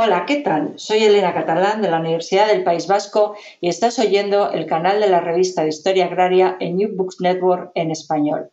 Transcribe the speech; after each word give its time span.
Hola, 0.00 0.26
¿qué 0.26 0.36
tal? 0.42 0.74
Soy 0.76 0.98
Elena 0.98 1.34
Catalán 1.34 1.82
de 1.82 1.90
la 1.90 1.98
Universidad 1.98 2.46
del 2.46 2.62
País 2.62 2.86
Vasco 2.86 3.34
y 3.60 3.68
estás 3.68 3.98
oyendo 3.98 4.52
el 4.52 4.66
canal 4.66 5.00
de 5.00 5.08
la 5.08 5.18
revista 5.20 5.62
de 5.62 5.70
Historia 5.70 6.04
Agraria 6.04 6.56
en 6.60 6.76
New 6.76 6.94
Books 6.94 7.16
Network 7.20 7.72
en 7.74 7.90
español. 7.90 8.48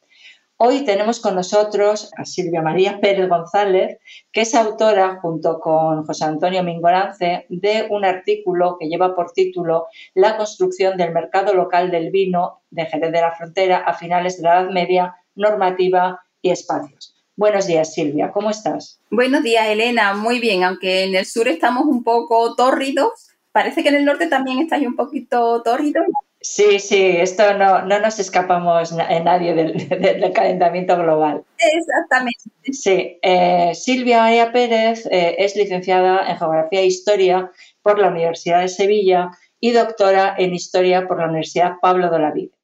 Hoy 0.57 0.85
tenemos 0.85 1.19
con 1.19 1.35
nosotros 1.35 2.11
a 2.17 2.25
Silvia 2.25 2.63
María 2.63 2.99
Pérez 2.99 3.29
González, 3.29 3.99
que 4.31 4.41
es 4.41 4.55
autora, 4.55 5.19
junto 5.21 5.59
con 5.59 6.03
José 6.03 6.25
Antonio 6.25 6.63
Mingorance, 6.63 7.45
de 7.49 7.85
un 7.91 8.05
artículo 8.05 8.77
que 8.79 8.87
lleva 8.87 9.13
por 9.13 9.31
título 9.31 9.85
La 10.15 10.37
construcción 10.37 10.97
del 10.97 11.13
mercado 11.13 11.53
local 11.53 11.91
del 11.91 12.09
vino 12.09 12.63
de 12.71 12.87
Jerez 12.87 13.11
de 13.11 13.21
la 13.21 13.35
Frontera 13.35 13.83
a 13.85 13.93
finales 13.93 14.37
de 14.37 14.43
la 14.45 14.61
Edad 14.61 14.71
Media, 14.71 15.15
normativa 15.35 16.21
y 16.41 16.49
espacios. 16.49 17.14
Buenos 17.37 17.67
días, 17.67 17.93
Silvia, 17.93 18.31
¿cómo 18.31 18.49
estás? 18.49 19.01
Buenos 19.11 19.43
días, 19.43 19.67
Elena, 19.67 20.13
muy 20.13 20.39
bien, 20.39 20.63
aunque 20.63 21.03
en 21.03 21.15
el 21.15 21.25
sur 21.25 21.49
estamos 21.49 21.83
un 21.85 22.01
poco 22.01 22.55
tórridos, 22.55 23.27
parece 23.51 23.83
que 23.83 23.89
en 23.89 23.95
el 23.95 24.05
norte 24.05 24.27
también 24.27 24.59
estáis 24.59 24.87
un 24.87 24.95
poquito 24.95 25.61
tórridos. 25.61 26.05
Sí, 26.39 26.79
sí, 26.79 27.17
esto 27.17 27.53
no, 27.57 27.81
no 27.81 27.99
nos 27.99 28.19
escapamos 28.19 28.93
en 28.93 29.23
nadie 29.25 29.53
del, 29.53 30.31
calentamiento 30.31 30.95
global. 30.95 31.43
Exactamente. 31.57 32.39
Sí, 32.71 33.19
eh, 33.21 33.71
Silvia 33.75 34.21
María 34.21 34.53
Pérez 34.53 35.05
eh, 35.07 35.35
es 35.37 35.57
licenciada 35.57 36.29
en 36.29 36.37
Geografía 36.37 36.79
e 36.79 36.85
Historia 36.85 37.51
por 37.81 37.99
la 37.99 38.07
Universidad 38.07 38.61
de 38.61 38.69
Sevilla 38.69 39.31
y 39.59 39.71
doctora 39.71 40.35
en 40.37 40.53
Historia 40.53 41.05
por 41.05 41.19
la 41.19 41.25
Universidad 41.25 41.73
Pablo 41.81 42.09
de 42.09 42.19
la 42.19 42.31
Vida. 42.31 42.55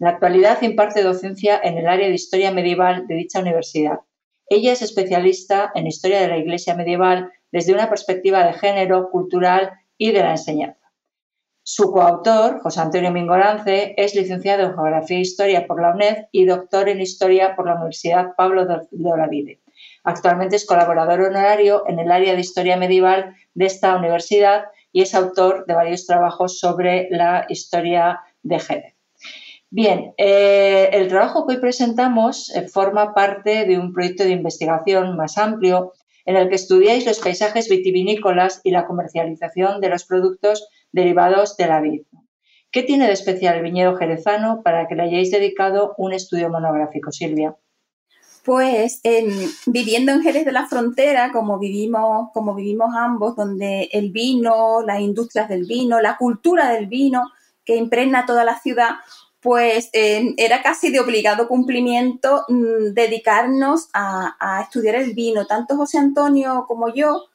En 0.00 0.06
la 0.06 0.10
actualidad 0.10 0.60
imparte 0.62 1.04
docencia 1.04 1.60
en 1.62 1.78
el 1.78 1.86
área 1.86 2.08
de 2.08 2.14
Historia 2.14 2.50
Medieval 2.50 3.06
de 3.06 3.14
dicha 3.14 3.38
universidad 3.38 4.00
ella 4.48 4.72
es 4.72 4.82
especialista 4.82 5.72
en 5.74 5.86
historia 5.86 6.20
de 6.20 6.28
la 6.28 6.38
Iglesia 6.38 6.74
medieval 6.74 7.32
desde 7.52 7.72
una 7.72 7.88
perspectiva 7.88 8.44
de 8.44 8.52
género, 8.52 9.10
cultural 9.10 9.72
y 9.98 10.12
de 10.12 10.20
la 10.20 10.32
enseñanza. 10.32 10.86
Su 11.62 11.90
coautor, 11.90 12.60
José 12.60 12.80
Antonio 12.80 13.10
Mingorance, 13.10 13.94
es 13.96 14.14
licenciado 14.14 14.62
en 14.62 14.74
Geografía 14.74 15.16
e 15.16 15.22
Historia 15.22 15.66
por 15.66 15.82
la 15.82 15.92
UNED 15.92 16.26
y 16.30 16.44
doctor 16.44 16.88
en 16.88 17.00
Historia 17.00 17.56
por 17.56 17.66
la 17.66 17.74
Universidad 17.74 18.36
Pablo 18.36 18.66
de 18.66 19.10
Olavide. 19.10 19.60
Actualmente 20.04 20.54
es 20.54 20.64
colaborador 20.64 21.22
honorario 21.22 21.82
en 21.88 21.98
el 21.98 22.12
área 22.12 22.34
de 22.34 22.40
Historia 22.40 22.76
medieval 22.76 23.34
de 23.54 23.66
esta 23.66 23.96
universidad 23.96 24.66
y 24.92 25.02
es 25.02 25.14
autor 25.14 25.66
de 25.66 25.74
varios 25.74 26.06
trabajos 26.06 26.60
sobre 26.60 27.08
la 27.10 27.46
historia 27.48 28.20
de 28.44 28.60
Jerez. 28.60 28.95
Bien, 29.70 30.14
eh, 30.16 30.90
el 30.92 31.08
trabajo 31.08 31.46
que 31.46 31.54
hoy 31.54 31.60
presentamos 31.60 32.54
eh, 32.54 32.68
forma 32.68 33.14
parte 33.14 33.66
de 33.66 33.78
un 33.78 33.92
proyecto 33.92 34.22
de 34.22 34.30
investigación 34.30 35.16
más 35.16 35.38
amplio 35.38 35.92
en 36.24 36.36
el 36.36 36.48
que 36.48 36.54
estudiáis 36.54 37.04
los 37.04 37.18
paisajes 37.18 37.68
vitivinícolas 37.68 38.60
y 38.62 38.70
la 38.70 38.86
comercialización 38.86 39.80
de 39.80 39.88
los 39.88 40.04
productos 40.04 40.68
derivados 40.92 41.56
de 41.56 41.66
la 41.66 41.80
vid. 41.80 42.02
¿Qué 42.70 42.82
tiene 42.82 43.06
de 43.06 43.12
especial 43.12 43.56
el 43.56 43.62
viñedo 43.62 43.96
jerezano 43.96 44.62
para 44.62 44.86
que 44.86 44.94
le 44.94 45.04
hayáis 45.04 45.30
dedicado 45.30 45.94
un 45.98 46.12
estudio 46.12 46.48
monográfico, 46.48 47.10
Silvia? 47.10 47.56
Pues 48.44 49.00
viviendo 49.66 50.12
en 50.12 50.22
Jerez 50.22 50.44
de 50.44 50.52
la 50.52 50.66
Frontera, 50.66 51.32
como 51.32 51.58
vivimos, 51.58 52.28
como 52.32 52.54
vivimos 52.54 52.94
ambos, 52.94 53.34
donde 53.34 53.88
el 53.92 54.12
vino, 54.12 54.82
las 54.82 55.00
industrias 55.00 55.48
del 55.48 55.64
vino, 55.64 56.00
la 56.00 56.16
cultura 56.16 56.70
del 56.70 56.86
vino 56.86 57.32
que 57.64 57.76
impregna 57.76 58.24
toda 58.24 58.44
la 58.44 58.60
ciudad, 58.60 58.90
pues 59.46 59.90
era 59.92 60.60
casi 60.60 60.90
de 60.90 60.98
obligado 60.98 61.46
cumplimiento 61.46 62.44
mm, 62.48 62.94
dedicarnos 62.94 63.88
a, 63.92 64.60
estudiar 64.60 64.96
el 64.96 65.14
vino. 65.14 65.46
Tanto 65.46 65.76
José 65.76 65.98
Antonio 65.98 66.64
como 66.66 66.92
yo 66.92 67.26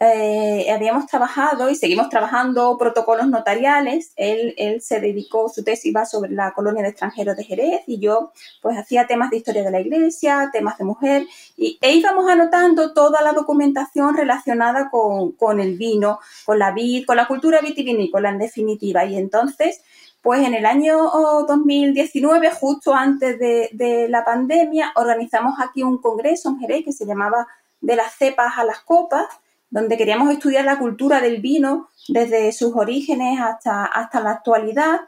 eh, 0.00 0.72
habíamos 0.72 1.04
trabajado 1.04 1.68
y 1.68 1.74
seguimos 1.74 2.08
trabajando 2.08 2.78
protocolos 2.78 3.28
notariales. 3.28 4.12
Él, 4.16 4.80
se 4.80 4.98
dedicó, 4.98 5.50
su 5.50 5.62
tesis 5.62 5.94
va 5.94 6.06
sobre 6.06 6.30
la 6.30 6.54
colonia 6.54 6.82
de 6.82 6.88
extranjeros 6.88 7.36
de 7.36 7.44
Jerez 7.44 7.82
y 7.86 7.98
yo 7.98 8.32
pues 8.62 8.78
hacía 8.78 9.06
temas 9.06 9.28
de 9.28 9.36
historia 9.36 9.62
de 9.62 9.70
la 9.70 9.80
iglesia, 9.80 10.48
temas 10.50 10.78
de 10.78 10.84
mujer 10.84 11.26
y, 11.54 11.78
e 11.82 11.92
íbamos 11.92 12.30
anotando 12.30 12.94
toda 12.94 13.20
la 13.20 13.34
documentación 13.34 14.16
relacionada 14.16 14.88
con, 14.88 15.32
con 15.32 15.60
el 15.60 15.76
vino, 15.76 16.18
con 16.46 16.58
la 16.58 16.72
vid, 16.72 17.04
con 17.04 17.18
la 17.18 17.28
cultura 17.28 17.60
vitivinícola 17.60 18.30
en 18.30 18.38
definitiva. 18.38 19.04
Y 19.04 19.18
entonces 19.18 19.82
pues 20.22 20.44
en 20.46 20.54
el 20.54 20.66
año 20.66 20.96
2019, 21.46 22.50
justo 22.50 22.94
antes 22.94 23.38
de, 23.38 24.06
la 24.08 24.24
pandemia, 24.24 24.92
organizamos 24.96 25.54
aquí 25.60 25.82
un 25.82 25.98
congreso 25.98 26.50
en 26.50 26.58
Jerez 26.58 26.84
que 26.84 26.92
se 26.92 27.06
llamaba 27.06 27.46
De 27.80 27.96
las 27.96 28.14
cepas 28.14 28.58
a 28.58 28.64
las 28.64 28.80
copas, 28.80 29.26
donde 29.70 29.96
queríamos 29.96 30.30
estudiar 30.32 30.64
la 30.64 30.78
cultura 30.78 31.20
del 31.20 31.40
vino 31.40 31.88
desde 32.08 32.52
sus 32.52 32.74
orígenes 32.74 33.40
hasta, 33.40 33.84
hasta 33.84 34.20
la 34.20 34.30
actualidad. 34.30 35.00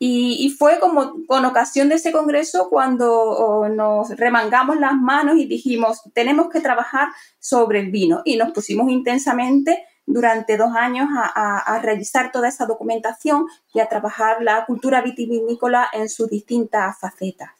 Y, 0.00 0.54
fue 0.56 0.78
como 0.78 1.26
con 1.26 1.44
ocasión 1.44 1.88
de 1.88 1.96
ese 1.96 2.12
congreso 2.12 2.68
cuando 2.68 3.68
nos 3.68 4.10
remangamos 4.10 4.78
las 4.78 4.94
manos 4.94 5.38
y 5.38 5.46
dijimos, 5.46 6.02
tenemos 6.14 6.50
que 6.50 6.60
trabajar 6.60 7.08
sobre 7.40 7.80
el 7.80 7.90
vino. 7.90 8.22
Y 8.24 8.36
nos 8.36 8.52
pusimos 8.52 8.90
intensamente 8.90 9.84
durante 10.08 10.56
dos 10.56 10.74
años 10.74 11.08
a, 11.14 11.78
revisar 11.82 12.32
toda 12.32 12.48
esa 12.48 12.66
documentación 12.66 13.46
y 13.72 13.80
a 13.80 13.86
trabajar 13.86 14.42
la 14.42 14.64
cultura 14.66 15.02
vitivinícola 15.02 15.88
en 15.92 16.08
sus 16.08 16.28
distintas 16.28 16.98
facetas. 16.98 17.50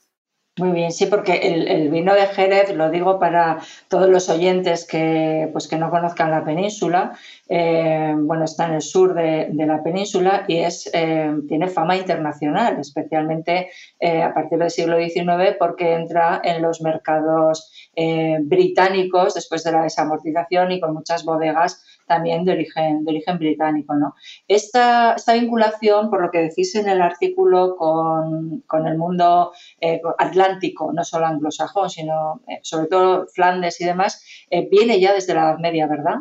Muy 0.57 0.73
bien, 0.73 0.91
sí, 0.91 1.07
porque 1.07 1.35
el, 1.35 1.89
vino 1.89 2.13
de 2.15 2.27
Jerez, 2.27 2.75
lo 2.75 2.91
digo 2.91 3.21
para 3.21 3.59
todos 3.87 4.09
los 4.09 4.29
oyentes 4.29 4.85
que, 4.85 5.49
pues, 5.53 5.69
que 5.69 5.77
no 5.77 5.89
conozcan 5.89 6.33
la 6.33 6.45
península, 6.45 7.17
eh, 7.49 8.13
bueno, 8.17 8.45
está 8.45 8.67
en 8.67 8.75
el 8.75 8.83
sur 8.83 9.15
de, 9.15 9.49
la 9.53 9.85
península 9.85 10.47
y 10.49 10.57
es, 10.57 10.91
eh, 10.93 11.33
tiene 11.47 11.69
fama 11.69 11.97
internacional, 11.97 12.77
especialmente 12.81 13.71
eh, 14.01 14.21
a 14.21 14.35
partir 14.35 14.59
del 14.59 14.71
siglo 14.71 14.99
XIX 14.99 15.55
porque 15.61 15.95
entra 15.95 16.41
en 16.43 16.61
los 16.61 16.81
mercados 16.81 17.73
británicos 18.41 19.35
después 19.35 19.65
de 19.65 19.73
la 19.73 19.83
desamortización 19.83 20.71
y 20.71 20.81
con 20.81 20.95
muchas 20.95 21.25
bodegas 21.25 21.85
también 22.09 22.45
de 22.45 22.53
origen, 22.53 23.05
de 23.05 23.13
origen 23.13 23.39
británico. 23.39 23.95
¿no? 23.95 24.15
Esta, 24.49 25.13
esta 25.13 25.35
vinculación, 25.35 26.11
por 26.11 26.23
lo 26.23 26.31
que 26.31 26.39
decís 26.39 26.75
en 26.75 26.89
el 26.89 27.01
artículo, 27.01 27.77
con, 27.77 28.61
con 28.67 28.89
el 28.89 28.99
mundo 28.99 29.53
atlántico, 30.19 30.93
no 30.93 31.05
solo 31.05 31.27
anglosajón, 31.27 31.91
sino 31.91 32.41
sobre 32.63 32.89
todo 32.89 33.27
Flandes 33.29 33.81
y 33.81 33.85
demás, 33.85 34.25
viene 34.71 34.99
ya 34.99 35.13
desde 35.13 35.35
la 35.35 35.43
Edad 35.43 35.59
Media, 35.59 35.87
¿verdad? 35.87 36.17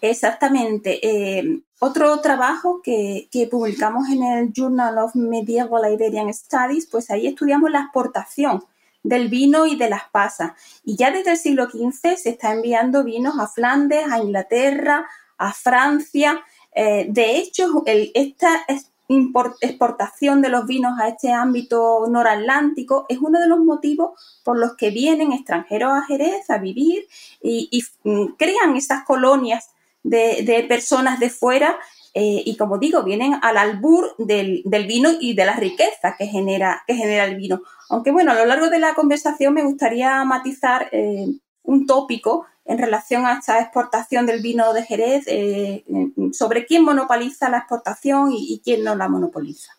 Exactamente. 0.00 1.00
Eh, 1.02 1.62
otro 1.78 2.20
trabajo 2.20 2.80
que, 2.82 3.28
publicamos 3.50 4.08
en 4.10 4.22
el 4.22 4.52
Journal 4.52 4.98
of 4.98 5.14
Medieval 5.14 5.92
Iberian 5.92 6.32
Studies, 6.32 6.86
pues 6.86 7.10
ahí 7.10 7.26
estudiamos 7.26 7.70
la 7.70 7.80
exportación 7.80 8.62
del 9.02 9.28
vino 9.28 9.66
y 9.66 9.76
de 9.76 9.88
las 9.88 10.02
pasas. 10.10 10.52
Y 10.84 10.96
ya 10.96 11.10
desde 11.10 11.32
el 11.32 11.38
siglo 11.38 11.70
XV 11.70 12.16
se 12.16 12.30
está 12.30 12.52
enviando 12.52 13.02
vinos 13.02 13.38
a 13.38 13.48
Flandes, 13.48 14.04
a 14.10 14.18
Inglaterra, 14.18 15.08
a 15.40 15.52
Francia. 15.52 16.44
Eh, 16.72 17.06
de 17.08 17.38
hecho, 17.38 17.82
esta 17.86 18.64
exportación 19.08 20.40
de 20.40 20.50
los 20.50 20.66
vinos 20.66 21.00
a 21.00 21.08
este 21.08 21.32
ámbito 21.32 22.06
noratlántico 22.08 23.06
es 23.08 23.18
uno 23.18 23.40
de 23.40 23.48
los 23.48 23.58
motivos 23.58 24.10
por 24.44 24.58
los 24.58 24.76
que 24.76 24.90
vienen 24.90 25.32
extranjeros 25.32 25.92
a 25.92 26.02
Jerez 26.02 26.48
a 26.50 26.58
vivir 26.58 27.08
y, 27.42 27.82
mm, 28.04 28.34
crean 28.38 28.76
esas 28.76 29.04
colonias 29.04 29.70
de, 30.02 30.64
personas 30.68 31.18
de 31.18 31.30
fuera 31.30 31.76
eh, 32.12 32.42
y 32.44 32.56
como 32.56 32.78
digo, 32.78 33.02
vienen 33.02 33.36
al 33.42 33.56
albur 33.56 34.14
del, 34.18 34.62
vino 34.86 35.10
y 35.20 35.34
de 35.34 35.44
la 35.44 35.56
riqueza 35.56 36.16
que 36.18 36.26
genera, 36.26 36.82
que 36.86 36.94
genera 36.94 37.24
el 37.24 37.36
vino. 37.36 37.62
Aunque 37.88 38.10
bueno, 38.10 38.32
a 38.32 38.34
lo 38.34 38.46
largo 38.46 38.68
de 38.68 38.78
la 38.78 38.94
conversación 38.94 39.54
me 39.54 39.62
gustaría 39.62 40.22
matizar 40.24 40.88
eh, 40.92 41.26
un 41.62 41.86
tópico 41.86 42.46
en 42.64 42.78
relación 42.78 43.26
a 43.26 43.34
esta 43.34 43.60
exportación 43.60 44.26
del 44.26 44.42
vino 44.42 44.72
de 44.72 44.84
Jerez, 44.84 45.24
eh, 45.26 45.84
sobre 46.32 46.66
quién 46.66 46.84
monopoliza 46.84 47.50
la 47.50 47.58
exportación 47.58 48.30
y, 48.32 48.60
quién 48.64 48.84
no 48.84 48.94
la 48.94 49.08
monopoliza. 49.08 49.72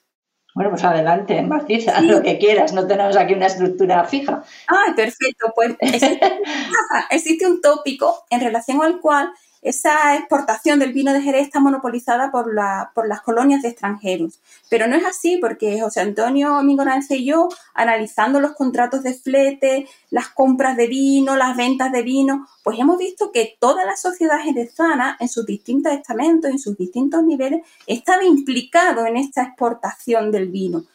Bueno, 0.54 0.72
pues 0.72 0.84
adelante, 0.84 1.42
matiza 1.44 2.02
lo 2.02 2.22
que 2.22 2.38
quieras, 2.38 2.74
no 2.74 2.86
tenemos 2.86 3.16
aquí 3.16 3.34
una 3.34 3.46
estructura 3.46 4.04
fija. 4.04 4.44
Ah, 4.68 4.94
perfecto, 4.96 5.54
pues 5.56 5.76
existe 7.10 7.48
un 7.48 7.62
tópico 7.62 8.26
en 8.30 8.42
relación 8.42 8.84
al 8.84 9.00
cual 9.00 9.32
esa 9.62 10.18
exportación 10.18 10.80
del 10.80 10.92
vino 10.92 11.14
de 11.14 11.22
Jerez 11.22 11.44
está 11.44 11.60
monopolizada 11.60 12.32
por, 12.32 12.54
las 12.54 13.22
colonias 13.22 13.62
de 13.62 13.70
extranjeros. 13.70 14.40
Pero 14.70 14.88
no 14.88 14.96
es 14.96 15.06
así 15.06 15.38
porque 15.38 15.80
José 15.80 16.02
Antonio 16.02 16.62
Mingorance 16.64 17.16
y 17.16 17.26
yo, 17.26 17.50
analizando 17.74 18.40
los 18.40 18.54
contratos 18.54 19.04
de 19.04 19.14
flete, 19.14 19.88
las 20.10 20.30
compras 20.30 20.78
de 20.78 20.88
vino, 20.88 21.36
las 21.36 21.56
ventas 21.56 21.92
de 21.92 22.02
vino, 22.02 22.48
pues 22.64 22.80
hemos 22.80 22.98
visto 22.98 23.32
que 23.32 23.56
toda 23.60 23.86
la 23.86 23.96
sociedad 23.96 24.40
jerezana, 24.40 25.18
en 25.20 25.30
sus 25.30 25.46
distintos 25.46 25.94
estamentos, 25.94 26.50
en 26.50 26.60
sus 26.60 26.76
distintos 26.78 27.24
niveles, 27.24 27.62
estaba 27.86 28.24
implicado 28.24 29.06
en 29.06 29.18
esta 29.18 29.44
exportación 29.44 30.32
del 30.32 30.50
vino 30.50 30.86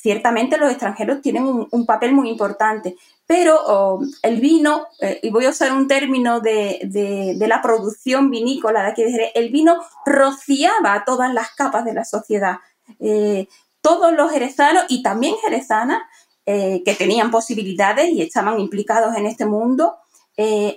ciertamente 0.00 0.56
los 0.56 0.70
extranjeros 0.70 1.20
tienen 1.20 1.44
un, 1.70 1.86
papel 1.86 2.12
muy 2.12 2.30
importante, 2.30 2.96
pero 3.26 3.58
oh, 3.66 4.02
el 4.22 4.40
vino, 4.40 4.86
eh, 5.00 5.20
y 5.22 5.30
voy 5.30 5.44
a 5.44 5.50
usar 5.50 5.72
un 5.72 5.88
término 5.88 6.40
de, 6.40 7.36
la 7.38 7.60
producción 7.60 8.30
vinícola 8.30 8.82
de 8.82 8.88
aquí 8.88 9.04
de 9.04 9.10
Jerez, 9.10 9.32
el 9.34 9.50
vino 9.50 9.82
rociaba 10.06 10.94
a 10.94 11.04
todas 11.04 11.32
las 11.34 11.50
capas 11.50 11.84
de 11.84 11.92
la 11.92 12.04
sociedad. 12.04 12.58
Eh, 12.98 13.46
todos 13.82 14.12
los 14.12 14.30
jerezanos 14.30 14.84
y 14.88 15.02
también 15.02 15.36
jerezanas 15.42 16.02
eh, 16.46 16.82
que 16.84 16.94
tenían 16.94 17.30
posibilidades 17.30 18.08
y 18.10 18.22
estaban 18.22 18.58
implicados 18.58 19.14
en 19.16 19.26
este 19.26 19.44
mundo, 19.44 19.96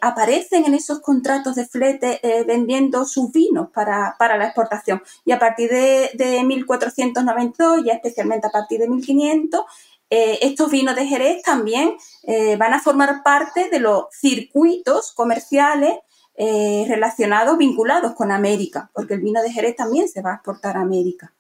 aparecen 0.02 0.66
en 0.66 0.74
esos 0.74 1.00
contratos 1.00 1.56
de 1.56 1.66
flete 1.66 2.20
vendiendo 2.46 3.06
sus 3.06 3.32
vinos 3.32 3.70
para, 3.74 4.16
la 4.20 4.46
exportación. 4.46 5.02
Y 5.26 5.32
a 5.32 5.40
partir 5.40 5.70
de, 5.70 6.12
de 6.16 6.44
1492, 6.44 7.84
ya 7.86 7.94
especialmente 7.94 8.48
a 8.48 8.52
partir 8.52 8.80
de 8.80 8.90
1500, 8.90 9.64
eh, 10.16 10.38
estos 10.44 10.70
vinos 10.70 10.96
de 10.96 11.08
Jerez 11.08 11.42
también 11.42 11.96
eh, 12.22 12.56
van 12.56 12.76
a 12.76 12.80
formar 12.80 13.24
parte 13.24 13.70
de 13.72 13.80
los 13.80 14.06
circuitos 14.12 15.12
comerciales 15.12 15.94
eh, 16.36 16.86
relacionados, 16.88 17.58
vinculados 17.58 18.14
con 18.14 18.32
América, 18.32 18.92
porque 18.94 19.16
el 19.16 19.22
vino 19.22 19.42
de 19.42 19.52
Jerez 19.52 19.76
también 19.76 20.08
se 20.08 20.22
va 20.22 20.34
a 20.34 20.36
exportar 20.36 20.78
a 20.78 20.82
América. 20.82 21.34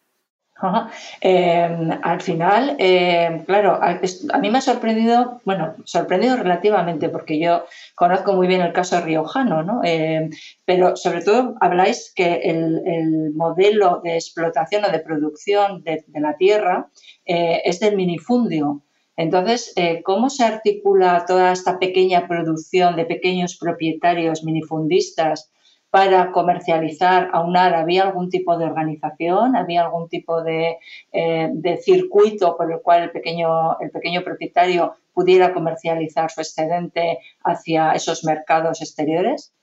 Em, 1.22 1.92
al 2.02 2.22
final, 2.22 2.76
em, 2.80 3.44
claro, 3.46 3.80
a, 3.82 4.40
mí 4.40 4.50
me 4.50 4.58
ha 4.58 4.62
sorprendido, 4.62 5.42
bueno, 5.46 5.76
sorprendido 5.86 6.38
relativamente, 6.38 7.10
porque 7.10 7.40
yo 7.40 7.66
conozco 7.96 8.34
muy 8.34 8.48
bien 8.48 8.62
el 8.62 8.74
caso 8.74 9.00
riojano, 9.02 9.64
¿no? 9.64 9.82
Em, 9.84 10.30
pero 10.66 10.96
sobre 10.96 11.22
todo 11.22 11.56
habláis 11.62 12.14
que 12.16 12.42
el, 12.44 13.34
modelo 13.36 14.02
de 14.04 14.16
explotación 14.16 14.86
o 14.86 14.92
de 14.92 15.00
producción 15.00 15.84
de, 15.84 16.04
la 16.14 16.38
tierra 16.38 16.90
eh, 17.26 17.62
es 17.66 17.80
del 17.80 17.96
minifundio. 17.96 18.84
Entonces, 19.16 19.74
eh, 19.76 20.02
¿cómo 20.04 20.30
se 20.30 20.44
articula 20.44 21.26
toda 21.28 21.52
esta 21.52 21.80
pequeña 21.80 22.28
producción 22.28 22.96
de 22.96 23.06
pequeños 23.06 23.58
propietarios 23.58 24.44
minifundistas 24.44 25.53
para 25.94 26.32
comercializar, 26.32 27.30
aunar, 27.34 27.76
¿había 27.76 28.02
algún 28.02 28.28
tipo 28.28 28.58
de 28.58 28.66
organización? 28.66 29.56
¿Había 29.56 29.84
algún 29.84 30.10
tipo 30.10 30.42
de, 30.42 30.80
eh, 31.12 31.52
circuito 31.84 32.58
por 32.58 32.72
el 32.72 32.82
cual 32.82 33.04
el 33.04 33.12
pequeño, 33.12 33.80
el 33.80 33.92
pequeño 33.92 34.24
propietario 34.24 34.96
pudiera 35.14 35.54
comercializar 35.54 36.32
su 36.32 36.42
excedente 36.42 37.20
hacia 37.44 37.92
esos 37.92 38.24
mercados 38.24 38.82
exteriores? 38.82 39.54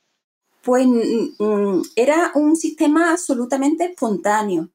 Pues 0.63 0.87
mm, 0.87 1.43
mm, 1.45 1.83
era 1.97 2.31
un 2.37 2.55
sistema 2.55 3.11
absolutamente 3.11 3.87
espontáneo. 3.87 4.69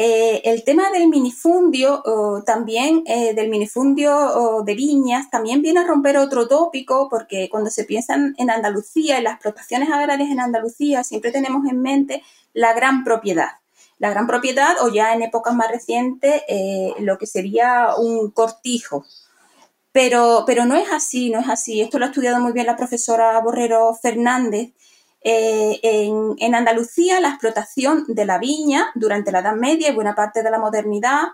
Eh, 0.00 0.42
el 0.44 0.62
tema 0.62 0.90
del 0.90 1.08
minifundio, 1.08 2.04
también 2.46 3.02
eh, 3.06 3.34
del 3.34 3.48
minifundio 3.48 4.62
de 4.64 4.74
viñas, 4.76 5.28
también 5.28 5.60
viene 5.60 5.80
a 5.80 5.84
romper 5.84 6.18
otro 6.18 6.46
tópico, 6.46 7.08
porque 7.10 7.48
cuando 7.50 7.68
se 7.68 7.84
piensa 7.84 8.14
en 8.14 8.50
Andalucía, 8.50 9.18
en 9.18 9.24
las 9.24 9.34
explotaciones 9.34 9.90
agrarias 9.90 10.30
en 10.30 10.38
Andalucía, 10.38 11.02
siempre 11.02 11.32
tenemos 11.32 11.66
en 11.68 11.82
mente 11.82 12.22
la 12.52 12.74
gran 12.74 13.02
propiedad. 13.02 13.50
La 13.98 14.10
gran 14.10 14.28
propiedad, 14.28 14.76
o 14.82 14.88
ya 14.88 15.12
en 15.14 15.22
épocas 15.22 15.54
más 15.54 15.70
recientes, 15.70 16.42
eh, 16.48 16.94
lo 17.00 17.18
que 17.18 17.26
sería 17.26 17.96
un 17.98 18.30
cortijo. 18.30 19.04
Pero, 19.90 20.44
pero 20.46 20.64
no 20.64 20.76
es 20.76 20.92
así, 20.92 21.30
no 21.30 21.40
es 21.40 21.48
así. 21.48 21.80
Esto 21.80 21.98
lo 21.98 22.04
ha 22.04 22.08
estudiado 22.08 22.40
muy 22.40 22.52
bien 22.52 22.66
la 22.66 22.76
profesora 22.76 23.40
Borrero 23.40 23.92
Fernández 24.00 24.70
eh, 25.20 25.80
en, 25.82 26.54
Andalucía, 26.54 27.20
la 27.20 27.30
explotación 27.30 28.04
de 28.08 28.24
la 28.24 28.38
viña 28.38 28.86
durante 28.94 29.32
la 29.32 29.40
Edad 29.40 29.56
Media 29.56 29.88
y 29.88 29.94
buena 29.94 30.14
parte 30.14 30.42
de 30.42 30.50
la 30.50 30.58
modernidad, 30.58 31.28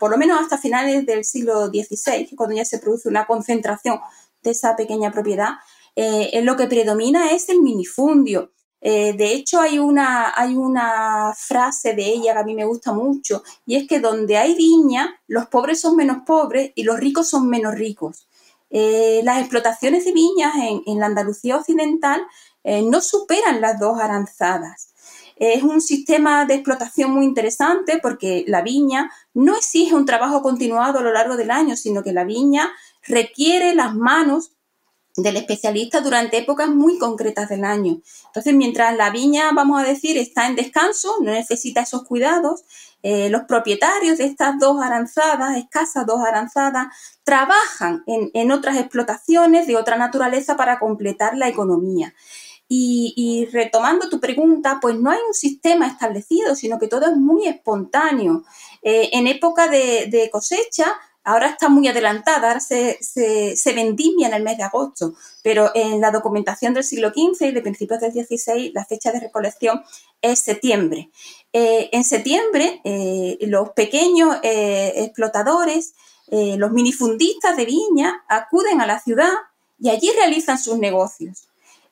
por 0.00 0.10
lo 0.10 0.18
menos 0.18 0.40
hasta 0.40 0.58
finales 0.58 1.06
del 1.06 1.24
siglo 1.24 1.66
XVI, 1.66 2.34
cuando 2.36 2.56
ya 2.56 2.64
se 2.64 2.78
produce 2.78 3.08
una 3.08 3.26
concentración 3.26 4.00
de 4.42 4.50
esa 4.50 4.76
pequeña 4.76 5.10
propiedad, 5.12 5.54
eh, 5.94 6.40
lo 6.42 6.56
que 6.56 6.66
predomina 6.66 7.32
es 7.32 7.48
el 7.48 7.60
minifundio. 7.60 8.52
Eh, 8.80 9.14
de 9.14 9.32
hecho, 9.32 9.60
hay 9.60 9.78
una, 9.78 10.32
hay 10.36 10.54
una 10.54 11.34
frase 11.36 11.94
de 11.94 12.06
ella 12.06 12.32
que 12.34 12.38
a 12.38 12.44
mí 12.44 12.54
me 12.54 12.64
gusta 12.64 12.92
mucho, 12.92 13.42
y 13.66 13.76
es 13.76 13.88
que 13.88 13.98
donde 13.98 14.36
hay 14.36 14.54
viña, 14.54 15.20
los 15.26 15.46
pobres 15.46 15.80
son 15.80 15.96
menos 15.96 16.18
pobres 16.24 16.72
y 16.74 16.84
los 16.84 16.98
ricos 16.98 17.28
son 17.28 17.48
menos 17.48 17.74
ricos. 17.74 18.26
las 18.70 19.40
explotaciones 19.40 20.04
de 20.04 20.12
viñas 20.12 20.52
en 20.86 21.00
la 21.00 21.06
Andalucía 21.06 21.56
occidental 21.56 22.20
eh, 22.64 22.82
no 22.82 23.00
superan 23.00 23.60
las 23.60 23.78
dos 23.78 24.00
aranzadas. 24.00 24.94
Es 25.36 25.62
un 25.62 25.80
sistema 25.80 26.44
de 26.46 26.54
explotación 26.54 27.12
muy 27.12 27.24
interesante 27.24 28.00
porque 28.02 28.44
la 28.48 28.60
viña 28.60 29.10
no 29.34 29.56
exige 29.56 29.94
un 29.94 30.04
trabajo 30.04 30.42
continuado 30.42 30.98
a 30.98 31.02
lo 31.02 31.12
largo 31.12 31.36
del 31.36 31.52
año, 31.52 31.76
sino 31.76 32.02
que 32.02 32.12
la 32.12 32.24
viña 32.24 32.70
requiere 33.06 33.74
las 33.74 33.94
manos 33.94 34.52
del 35.22 35.36
especialista 35.36 36.00
durante 36.00 36.38
épocas 36.38 36.68
muy 36.68 36.98
concretas 36.98 37.48
del 37.48 37.64
año. 37.64 38.00
Entonces, 38.26 38.54
mientras 38.54 38.96
la 38.96 39.10
viña, 39.10 39.50
vamos 39.52 39.80
a 39.80 39.84
decir, 39.84 40.16
está 40.16 40.46
en 40.46 40.56
descanso, 40.56 41.16
no 41.20 41.32
necesita 41.32 41.82
esos 41.82 42.04
cuidados, 42.04 42.64
eh, 43.02 43.28
los 43.30 43.42
propietarios 43.42 44.18
de 44.18 44.24
estas 44.24 44.58
dos 44.58 44.80
aranzadas, 44.82 45.56
escasas 45.56 46.06
dos 46.06 46.20
aranzadas, 46.20 46.88
trabajan 47.22 48.02
en 48.06 48.50
otras 48.50 48.76
explotaciones 48.76 49.66
de 49.66 49.76
otra 49.76 49.96
naturaleza 49.96 50.56
para 50.56 50.78
completar 50.78 51.36
la 51.36 51.48
economía. 51.48 52.14
Y, 52.70 53.48
retomando 53.50 54.10
tu 54.10 54.20
pregunta, 54.20 54.78
pues 54.80 54.94
no 54.96 55.10
hay 55.10 55.18
un 55.26 55.32
sistema 55.32 55.86
establecido, 55.86 56.54
sino 56.54 56.78
que 56.78 56.86
todo 56.86 57.06
es 57.06 57.16
muy 57.16 57.46
espontáneo. 57.46 58.44
Eh, 58.82 59.08
en 59.12 59.26
época 59.26 59.68
de, 59.68 60.28
cosecha, 60.30 60.94
ahora 61.24 61.48
está 61.48 61.70
muy 61.70 61.88
adelantada, 61.88 62.48
ahora 62.48 62.60
se, 62.60 62.98
se, 63.00 63.72
vendimia 63.72 64.28
en 64.28 64.34
el 64.34 64.42
mes 64.42 64.58
de 64.58 64.64
agosto, 64.64 65.14
pero 65.42 65.70
en 65.74 66.00
la 66.02 66.10
documentación 66.10 66.74
del 66.74 66.84
siglo 66.84 67.08
XV 67.08 67.46
y 67.46 67.52
de 67.52 67.62
principios 67.62 68.00
del 68.00 68.12
XVI, 68.12 68.72
la 68.74 68.84
fecha 68.84 69.12
de 69.12 69.20
recolección 69.20 69.82
es 70.20 70.40
septiembre. 70.40 71.10
Eh, 71.54 71.88
en 71.92 72.04
septiembre, 72.04 72.82
eh, 72.84 73.38
los 73.42 73.70
pequeños 73.70 74.36
explotadores, 74.42 75.94
los 76.30 76.70
minifundistas 76.72 77.56
de 77.56 77.64
viña, 77.64 78.22
acuden 78.28 78.82
a 78.82 78.86
la 78.86 79.00
ciudad 79.00 79.32
y 79.78 79.88
allí 79.88 80.10
realizan 80.14 80.58
sus 80.58 80.78
negocios. 80.78 81.47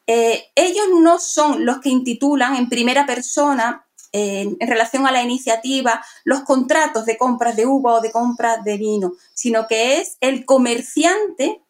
Eh, 0.07 0.45
ellos 0.55 0.87
no 1.01 1.19
son 1.19 1.65
los 1.65 1.81
que 1.81 1.89
intitulan 1.89 2.55
en 2.57 2.69
primera 2.69 3.07
persona 3.07 3.83
en 4.13 4.57
relación 4.61 5.07
a 5.07 5.13
la 5.13 5.23
iniciativa 5.23 6.03
los 6.25 6.41
contratos 6.41 7.05
de 7.05 7.19
compras 7.19 7.55
de 7.55 7.67
uva 7.67 7.95
o 7.95 8.01
de 8.01 8.11
compras 8.11 8.65
de 8.65 8.79
vino, 8.79 9.13
sino 9.35 9.67
que 9.67 10.01
es 10.01 10.17
el 10.23 10.47
comerciante 10.47 11.61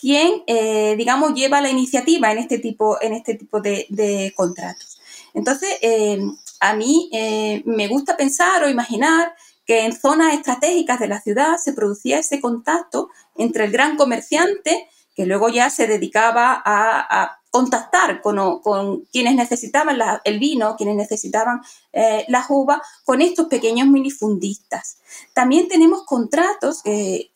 quien, 0.00 0.42
eh, 0.48 0.96
digamos, 0.98 1.32
lleva 1.32 1.60
la 1.60 1.70
iniciativa 1.70 2.32
en 2.32 2.38
este 2.38 2.58
tipo, 2.58 3.00
en 3.00 3.12
este 3.12 3.34
tipo 3.34 3.60
de, 3.60 4.32
contratos. 4.34 5.00
Entonces, 5.32 5.68
eh, 5.80 6.18
a 6.58 6.74
mí 6.74 7.08
me 7.66 7.86
gusta 7.86 8.16
pensar 8.16 8.64
o 8.64 8.68
imaginar 8.68 9.32
que 9.64 9.84
en 9.84 9.92
zonas 9.92 10.34
estratégicas 10.34 10.98
de 10.98 11.06
la 11.06 11.20
ciudad 11.20 11.56
se 11.58 11.72
producía 11.72 12.18
ese 12.18 12.40
contacto 12.40 13.10
entre 13.36 13.66
el 13.66 13.70
gran 13.70 13.96
comerciante, 13.96 14.88
que 15.14 15.24
luego 15.24 15.50
ya 15.50 15.70
se 15.70 15.86
dedicaba 15.86 16.60
a 16.64 17.41
contactar 17.52 18.22
con, 18.22 19.04
quienes 19.12 19.36
necesitaban 19.36 20.00
el 20.24 20.38
vino, 20.40 20.74
quienes 20.76 20.96
necesitaban 20.96 21.60
eh, 21.92 22.24
las 22.28 22.46
uvas, 22.48 22.80
con 23.04 23.20
estos 23.20 23.46
pequeños 23.46 23.86
minifundistas. 23.86 24.96
También 25.34 25.68
tenemos 25.68 26.04
contratos 26.04 26.82
que 26.82 27.30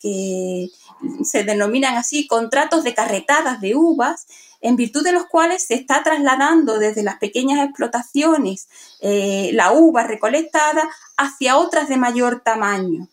se 1.23 1.43
denominan 1.43 1.95
así, 1.95 2.27
contratos 2.27 2.83
de 2.83 2.95
carretadas 2.95 3.61
de 3.61 3.75
uvas, 3.75 4.25
en 4.59 4.75
virtud 4.75 5.03
de 5.03 5.11
los 5.11 5.27
cuales 5.27 5.63
se 5.63 5.75
está 5.75 6.03
trasladando 6.03 6.79
desde 6.79 7.03
las 7.03 7.19
pequeñas 7.19 7.63
explotaciones 7.63 8.67
eh, 9.01 9.51
la 9.53 9.71
uva 9.71 10.03
recolectada 10.03 10.89
hacia 11.15 11.57
otras 11.57 11.87
de 11.89 11.97
mayor 11.97 12.41
tamaño. 12.43 13.07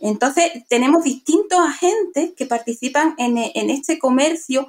Entonces, 0.00 0.50
tenemos 0.68 1.04
distintos 1.04 1.58
agentes 1.58 2.32
que 2.34 2.46
participan 2.46 3.14
en, 3.18 3.36
este 3.70 3.98
comercio, 3.98 4.66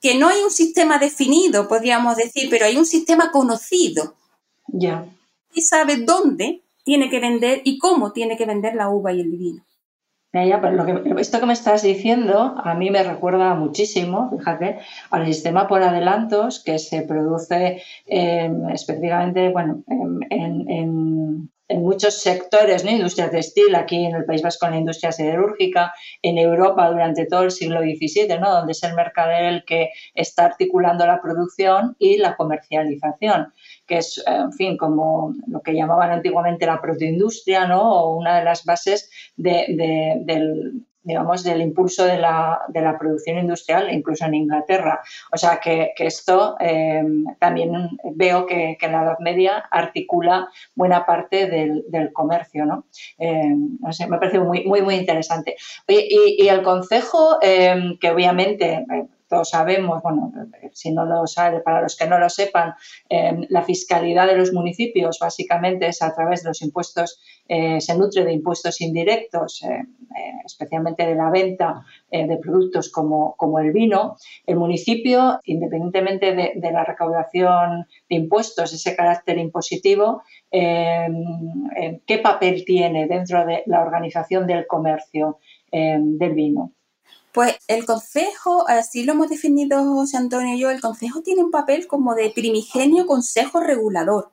que 0.00 0.18
no 0.18 0.28
hay 0.28 0.40
un 0.42 0.50
sistema 0.50 0.98
definido, 0.98 1.68
podríamos 1.68 2.16
decir, 2.16 2.48
pero 2.50 2.64
hay 2.64 2.76
un 2.76 2.86
sistema 2.86 3.30
conocido. 3.30 4.14
Ya. 4.66 5.06
Y 5.52 5.62
sabe 5.62 5.96
dónde 5.96 6.62
tiene 6.84 7.10
que 7.10 7.20
vender 7.20 7.60
y 7.64 7.78
cómo 7.78 8.12
tiene 8.12 8.36
que 8.36 8.46
vender 8.46 8.74
la 8.74 8.88
uva 8.88 9.12
y 9.12 9.20
el 9.20 9.30
vino. 9.30 9.64
Ya, 10.32 10.60
pero 10.60 10.76
lo 10.76 10.86
que, 10.86 11.20
esto 11.20 11.40
que 11.40 11.46
me 11.46 11.52
estás 11.52 11.82
diciendo 11.82 12.54
a 12.56 12.74
mí 12.74 12.88
me 12.90 13.02
recuerda 13.02 13.52
muchísimo, 13.54 14.30
fíjate, 14.30 14.78
al 15.10 15.26
sistema 15.26 15.66
por 15.66 15.82
adelantos 15.82 16.62
que 16.62 16.78
se 16.78 17.02
produce 17.02 17.82
eh, 18.06 18.50
específicamente 18.72 19.48
bueno, 19.48 19.82
en, 19.88 20.70
en 20.70 21.50
muchos 21.78 22.20
sectores, 22.20 22.84
¿no? 22.84 22.90
industria 22.90 23.30
textil, 23.30 23.74
aquí 23.74 24.04
en 24.04 24.14
el 24.14 24.24
País 24.24 24.42
Vasco 24.42 24.66
en 24.66 24.72
la 24.72 24.78
industria 24.78 25.12
siderúrgica, 25.12 25.92
en 26.22 26.38
Europa 26.38 26.90
durante 26.90 27.26
todo 27.26 27.42
el 27.42 27.50
siglo 27.50 27.80
XVII, 27.80 28.38
¿no? 28.40 28.50
donde 28.50 28.72
es 28.72 28.82
el 28.82 28.94
mercader 28.94 29.44
el 29.44 29.64
que 29.64 29.90
está 30.14 30.46
articulando 30.46 31.06
la 31.06 31.20
producción 31.20 31.96
y 31.98 32.18
la 32.18 32.36
comercialización, 32.36 33.52
que 33.86 33.98
es, 33.98 34.22
en 34.26 34.52
fin, 34.52 34.76
como 34.76 35.34
lo 35.46 35.60
que 35.62 35.74
llamaban 35.74 36.10
antiguamente 36.10 36.66
la 36.66 36.80
protoindustria, 36.80 37.66
¿no? 37.66 37.82
o 37.82 38.16
una 38.16 38.38
de 38.38 38.44
las 38.44 38.64
bases 38.64 39.10
de, 39.36 39.64
del 40.24 40.86
digamos, 41.02 41.42
del 41.42 41.62
impulso 41.62 42.04
de 42.04 42.18
la, 42.18 42.60
de 42.68 42.82
la, 42.82 42.98
producción 42.98 43.38
industrial, 43.38 43.92
incluso 43.92 44.24
en 44.26 44.34
Inglaterra. 44.34 45.00
O 45.32 45.36
sea 45.36 45.58
que, 45.58 45.92
esto 45.96 46.56
eh, 46.60 47.02
también 47.38 47.72
veo 48.14 48.46
que, 48.46 48.76
en 48.80 48.92
la 48.92 49.02
Edad 49.02 49.18
Media 49.20 49.64
articula 49.70 50.48
buena 50.74 51.06
parte 51.06 51.46
del, 51.46 52.12
comercio, 52.12 52.66
¿no? 52.66 52.84
Eh, 53.18 53.54
no 53.80 53.92
sé, 53.92 54.06
me 54.06 54.18
parece 54.18 54.40
muy, 54.40 54.64
muy, 54.64 54.82
muy 54.82 54.94
interesante. 54.96 55.56
y, 55.86 56.48
el 56.48 56.62
consejo, 56.62 57.38
eh, 57.42 57.96
que 58.00 58.10
obviamente 58.10 58.84
todos 59.30 59.50
sabemos, 59.50 60.02
bueno, 60.02 60.32
si 60.72 60.92
no 60.92 61.04
lo 61.06 61.24
sabe, 61.26 61.60
para 61.60 61.82
los 61.82 61.96
que 61.96 62.08
no 62.08 62.18
lo 62.18 62.28
sepan, 62.28 62.74
em, 63.08 63.46
la 63.48 63.62
fiscalidad 63.62 64.26
de 64.26 64.36
los 64.36 64.52
municipios 64.52 65.18
básicamente 65.20 65.86
es 65.86 66.02
a 66.02 66.12
través 66.12 66.42
de 66.42 66.48
los 66.48 66.60
impuestos, 66.62 67.20
eh, 67.48 67.80
se 67.80 67.96
nutre 67.96 68.24
de 68.24 68.32
impuestos 68.32 68.80
indirectos, 68.80 69.62
eh, 69.62 69.68
eh, 69.68 70.32
especialmente 70.44 71.06
de 71.06 71.14
la 71.14 71.30
venta 71.30 71.84
de 72.10 72.36
productos 72.38 72.90
como, 72.90 73.36
como, 73.36 73.60
el 73.60 73.70
vino. 73.70 74.16
El 74.44 74.56
municipio, 74.56 75.38
independientemente 75.44 76.34
de, 76.34 76.72
la 76.72 76.84
recaudación 76.84 77.86
de 78.08 78.16
impuestos, 78.16 78.72
ese 78.72 78.96
carácter 78.96 79.38
impositivo, 79.38 80.22
em, 80.50 81.14
em, 81.76 82.00
¿qué 82.04 82.18
papel 82.18 82.64
tiene 82.64 83.06
dentro 83.06 83.46
de 83.46 83.62
la 83.66 83.80
organización 83.80 84.44
del 84.48 84.66
comercio 84.66 85.38
del 85.70 86.34
vino? 86.34 86.72
Pues 87.32 87.56
el 87.68 87.86
consejo, 87.86 88.68
así 88.68 89.04
lo 89.04 89.12
hemos 89.12 89.28
definido 89.28 89.84
José 89.84 90.16
Antonio 90.16 90.56
y 90.56 90.58
yo, 90.58 90.70
el 90.70 90.80
consejo 90.80 91.22
tiene 91.22 91.44
un 91.44 91.52
papel 91.52 91.86
como 91.86 92.14
de 92.16 92.30
primigenio 92.30 93.06
consejo 93.06 93.60
regulador, 93.60 94.32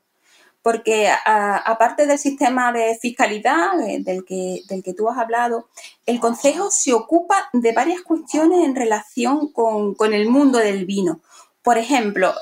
porque 0.63 1.07
aparte 1.27 2.07
del 2.07 2.17
sistema 2.17 2.71
de 2.71 2.97
fiscalidad 2.99 3.79
eh, 3.87 3.99
del 4.01 4.25
que, 4.25 4.63
del 4.67 4.81
que 4.81 4.95
tú 4.95 5.09
has 5.09 5.17
hablado, 5.19 5.69
el 6.07 6.19
consejo 6.19 6.71
se 6.71 6.91
ocupa 6.93 7.49
de 7.53 7.71
varias 7.71 8.01
cuestiones 8.01 8.65
en 8.65 8.75
relación 8.75 9.51
con, 9.51 9.95
el 10.13 10.27
mundo 10.27 10.57
del 10.57 10.85
vino. 10.85 11.21
Por 11.61 11.77
ejemplo, 11.77 12.33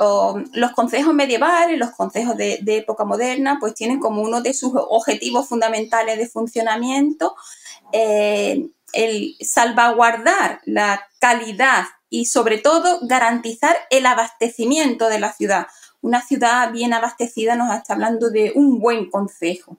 los 0.54 0.72
consejos 0.72 1.14
medievales, 1.14 1.80
los 1.80 1.92
consejos 1.92 2.38
de, 2.38 2.62
época 2.68 3.04
moderna, 3.04 3.58
pues 3.60 3.74
tienen 3.74 4.00
como 4.00 4.22
uno 4.22 4.42
de 4.42 4.54
sus 4.54 4.72
objetivos 4.74 5.50
fundamentales 5.50 6.18
de 6.18 6.28
funcionamiento 6.28 7.36
eh, 7.92 8.70
el 8.96 9.36
salvaguardar 9.42 10.62
la 10.66 11.08
calidad 11.20 11.86
y 12.10 12.26
sobre 12.26 12.58
todo 12.58 13.00
garantizar 13.04 13.76
el 13.90 14.06
abastecimiento 14.06 15.10
de 15.10 15.20
la 15.20 15.34
ciudad. 15.34 15.68
Una 16.02 16.22
ciudad 16.22 16.72
bien 16.72 16.94
abastecida 16.94 17.56
nos 17.56 17.76
está 17.76 17.94
hablando 17.94 18.30
de 18.30 18.54
un 18.56 18.80
buen 18.80 19.10
consejo. 19.10 19.78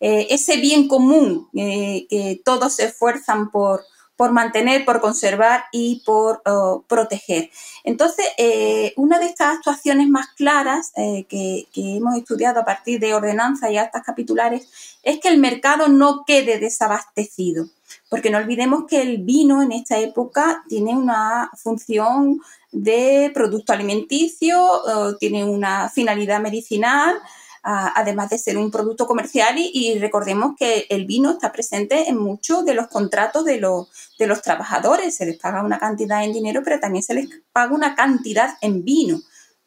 Eh, 0.00 0.26
ese 0.30 0.56
bien 0.56 0.88
común 0.88 1.48
eh, 1.54 2.06
que 2.10 2.40
todos 2.44 2.74
se 2.74 2.86
esfuerzan 2.86 3.50
por, 3.50 3.84
por 4.16 4.32
mantener, 4.32 4.84
por 4.84 5.00
conservar 5.00 5.64
y 5.72 6.02
por 6.04 6.42
oh, 6.44 6.84
proteger. 6.88 7.50
Entonces, 7.84 8.26
eh, 8.36 8.92
una 8.96 9.18
de 9.18 9.26
estas 9.26 9.56
actuaciones 9.56 10.08
más 10.08 10.28
claras 10.28 10.92
que, 10.94 11.68
hemos 11.74 12.16
estudiado 12.16 12.60
a 12.60 12.64
partir 12.64 12.98
de 12.98 13.14
ordenanzas 13.14 13.70
y 13.70 13.78
actas 13.78 14.02
capitulares 14.02 14.68
es 15.02 15.20
que 15.20 15.28
el 15.28 15.38
mercado 15.38 15.88
no 15.88 16.24
quede 16.26 16.58
desabastecido 16.58 17.68
porque 18.08 18.30
no 18.30 18.38
olvidemos 18.38 18.84
que 18.88 19.02
el 19.02 19.18
vino 19.18 19.62
en 19.62 19.72
esta 19.72 19.98
época 19.98 20.64
tiene 20.68 20.96
una 20.96 21.50
función 21.56 22.40
de 22.72 23.30
producto 23.34 23.72
alimenticio, 23.72 24.82
tiene 25.18 25.44
una 25.44 25.88
finalidad 25.88 26.40
medicinal, 26.40 27.16
además 27.62 28.30
de 28.30 28.38
ser 28.38 28.56
un 28.58 28.70
producto 28.70 29.06
comercial 29.06 29.56
y, 29.58 29.98
recordemos 29.98 30.54
que 30.56 30.86
el 30.88 31.04
vino 31.04 31.32
está 31.32 31.50
presente 31.50 32.08
en 32.08 32.16
muchos 32.16 32.64
de 32.64 32.74
los 32.74 32.86
contratos 32.86 33.44
de 33.44 33.58
los, 33.58 33.88
de 34.18 34.26
los 34.28 34.40
trabajadores, 34.40 35.16
se 35.16 35.26
les 35.26 35.36
paga 35.36 35.64
una 35.64 35.78
cantidad 35.78 36.22
en 36.22 36.32
dinero, 36.32 36.62
pero 36.62 36.78
también 36.78 37.02
se 37.02 37.14
les 37.14 37.28
paga 37.52 37.74
una 37.74 37.96
cantidad 37.96 38.56
en 38.60 38.84
vino. 38.84 39.20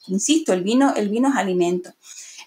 Insisto, 0.07 0.53
el 0.53 0.63
vino, 0.63 0.93
el 0.95 1.09
vino 1.09 1.29
es 1.29 1.35
alimento. 1.35 1.91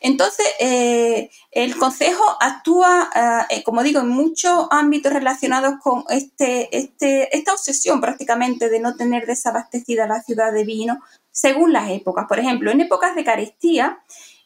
Entonces, 0.05 0.47
eh, 0.59 1.31
el 1.53 1.77
Consejo 1.77 2.25
actúa, 2.41 3.09
eh, 3.49 3.63
como 3.63 3.85
digo, 3.85 4.01
en 4.01 4.09
muchos 4.09 4.67
ámbitos 4.71 5.13
relacionados 5.13 5.75
con 5.81 6.05
este, 6.09 6.77
este, 6.77 7.35
esta 7.37 7.53
obsesión 7.53 8.01
prácticamente 8.01 8.69
de 8.69 8.81
no 8.81 8.97
tener 8.97 9.27
desabastecida 9.27 10.09
la 10.09 10.21
ciudad 10.21 10.53
de 10.53 10.65
vino 10.65 10.99
según 11.31 11.73
las 11.73 11.89
épocas. 11.91 12.27
Por 12.29 12.41
ejemplo, 12.41 12.73
en 12.73 12.81
épocas 12.81 13.15
de 13.15 13.25
carestía, 13.25 14.01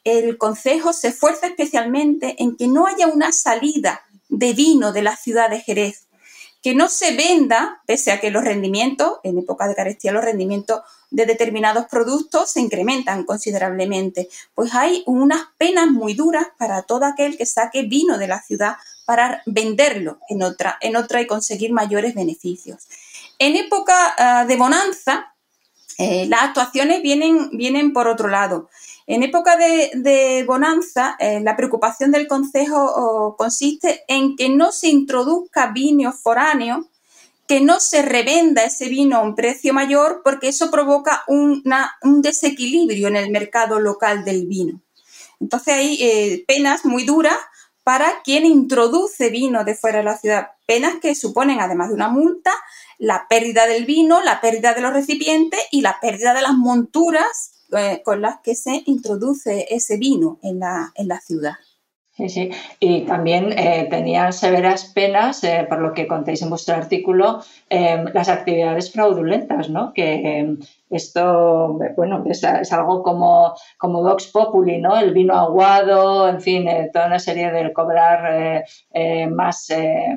el 0.04 0.36
Consejo 0.36 0.92
se 0.92 1.08
esfuerza 1.08 1.46
especialmente 1.46 2.36
en 2.38 2.56
que 2.56 2.68
no 2.68 2.86
haya 2.86 3.06
una 3.06 3.32
salida 3.32 4.02
de 4.28 4.52
vino 4.52 4.92
de 4.92 5.02
la 5.02 5.16
ciudad 5.16 5.48
de 5.48 5.60
Jerez 5.60 6.05
que 6.66 6.74
no 6.74 6.88
se 6.88 7.14
venda, 7.14 7.80
pese 7.86 8.10
a 8.10 8.18
que 8.18 8.32
los 8.32 8.42
rendimientos, 8.42 9.20
en 9.22 9.38
época 9.38 9.68
de 9.68 9.76
carestía, 9.76 10.10
los 10.10 10.24
rendimientos 10.24 10.80
de 11.12 11.24
determinados 11.24 11.86
productos 11.86 12.50
se 12.50 12.60
incrementan 12.60 13.22
considerablemente. 13.22 14.28
Pues 14.52 14.74
hay 14.74 15.04
unas 15.06 15.42
penas 15.58 15.86
muy 15.86 16.14
duras 16.14 16.48
para 16.58 16.82
todo 16.82 17.04
aquel 17.04 17.38
que 17.38 17.46
saque 17.46 17.82
vino 17.82 18.18
de 18.18 18.26
la 18.26 18.42
ciudad 18.42 18.78
para 19.04 19.44
venderlo 19.46 20.18
en 20.28 20.42
otra, 20.42 20.76
en 20.80 20.96
otra 20.96 21.20
y 21.20 21.28
conseguir 21.28 21.72
mayores 21.72 22.16
beneficios. 22.16 22.88
En 23.38 23.54
época 23.54 24.16
ah, 24.18 24.44
de 24.44 24.56
bonanza, 24.56 25.36
eh, 25.98 26.26
las 26.26 26.42
actuaciones 26.42 27.00
vienen, 27.00 27.50
vienen 27.52 27.92
por 27.92 28.08
otro 28.08 28.26
lado. 28.26 28.70
En 29.06 29.22
época 29.22 29.56
de, 29.56 30.44
bonanza, 30.46 31.16
eh, 31.20 31.40
la 31.40 31.56
preocupación 31.56 32.10
del 32.10 32.26
Consejo 32.26 33.36
consiste 33.38 34.02
en 34.08 34.36
que 34.36 34.48
no 34.48 34.72
se 34.72 34.88
introduzca 34.88 35.68
vino 35.68 36.12
foráneo, 36.12 36.88
que 37.46 37.60
no 37.60 37.78
se 37.78 38.02
revenda 38.02 38.64
ese 38.64 38.88
vino 38.88 39.16
a 39.16 39.22
un 39.22 39.36
precio 39.36 39.72
mayor, 39.72 40.22
porque 40.24 40.48
eso 40.48 40.70
provoca 40.70 41.22
un 41.28 41.62
desequilibrio 42.20 43.06
en 43.06 43.16
el 43.16 43.30
mercado 43.30 43.78
local 43.78 44.24
del 44.24 44.46
vino. 44.46 44.80
Entonces 45.40 45.74
hay 45.74 45.98
eh, 46.00 46.44
penas 46.46 46.84
muy 46.84 47.04
duras 47.04 47.36
para 47.84 48.22
quien 48.24 48.44
introduce 48.44 49.30
vino 49.30 49.64
de 49.64 49.76
fuera 49.76 49.98
de 49.98 50.04
la 50.04 50.18
ciudad, 50.18 50.48
penas 50.66 50.94
que 51.00 51.14
suponen, 51.14 51.60
además 51.60 51.88
de 51.88 51.94
una 51.94 52.08
multa, 52.08 52.52
la 52.98 53.26
pérdida 53.28 53.66
del 53.66 53.86
vino, 53.86 54.22
la 54.22 54.40
pérdida 54.40 54.74
de 54.74 54.80
los 54.80 54.92
recipientes 54.92 55.60
y 55.70 55.82
la 55.82 56.00
pérdida 56.00 56.34
de 56.34 56.42
las 56.42 56.54
monturas 56.54 57.52
eh, 57.72 58.02
con 58.04 58.22
las 58.22 58.40
que 58.42 58.54
se 58.54 58.82
introduce 58.86 59.66
ese 59.70 59.96
vino 59.96 60.38
en 60.42 60.60
la, 60.60 60.92
en 60.94 61.08
la 61.08 61.20
ciudad. 61.20 61.54
Sí, 62.12 62.28
sí. 62.30 62.50
Y 62.80 63.02
también 63.02 63.52
eh, 63.58 63.88
tenían 63.90 64.32
severas 64.32 64.86
penas, 64.86 65.44
eh, 65.44 65.66
por 65.68 65.80
lo 65.80 65.92
que 65.92 66.06
contéis 66.06 66.40
en 66.40 66.48
vuestro 66.48 66.74
artículo, 66.74 67.42
las 67.68 68.28
actividades 68.30 68.90
fraudulentas, 68.90 69.68
¿no? 69.68 69.92
Que, 69.92 70.56
esto, 70.90 71.78
bueno, 71.96 72.22
es, 72.26 72.44
algo 72.72 73.02
como, 73.02 73.54
como 73.78 74.02
Vox 74.02 74.28
Populi, 74.28 74.78
¿no? 74.78 74.98
El 74.98 75.12
vino 75.12 75.34
aguado, 75.34 76.28
en 76.28 76.40
fin, 76.40 76.68
eh, 76.68 76.90
toda 76.92 77.06
una 77.06 77.18
serie 77.18 77.50
del 77.50 77.72
cobrar 77.72 78.34
eh, 78.34 78.64
eh, 78.92 79.26
más, 79.26 79.68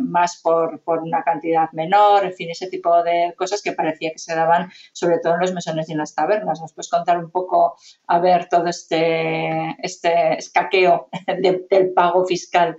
más 0.02 0.40
por, 0.44 0.82
por, 0.82 1.00
una 1.00 1.24
cantidad 1.24 1.72
menor, 1.72 2.26
en 2.26 2.34
fin, 2.34 2.50
ese 2.52 2.68
tipo 2.68 3.02
de 3.04 3.34
cosas 3.36 3.62
que 3.64 3.74
parecía 3.74 4.12
que 4.12 4.20
se 4.20 4.36
daban 4.36 4.70
sobre 4.94 5.20
todo 5.20 5.36
en 5.36 5.42
los 5.42 5.54
mesones 5.54 5.90
y 5.90 5.94
en 5.94 5.98
las 6.00 6.14
tabernas. 6.14 6.62
¿Nos 6.62 6.74
puedes 6.74 6.90
contar 6.90 7.18
un 7.18 7.32
poco, 7.32 7.76
a 8.08 8.20
ver, 8.20 8.48
todo 8.50 8.68
este, 8.68 9.76
este 9.82 10.38
escaqueo 10.38 11.10
del 11.42 11.94
pago 11.94 12.26
fiscal 12.26 12.78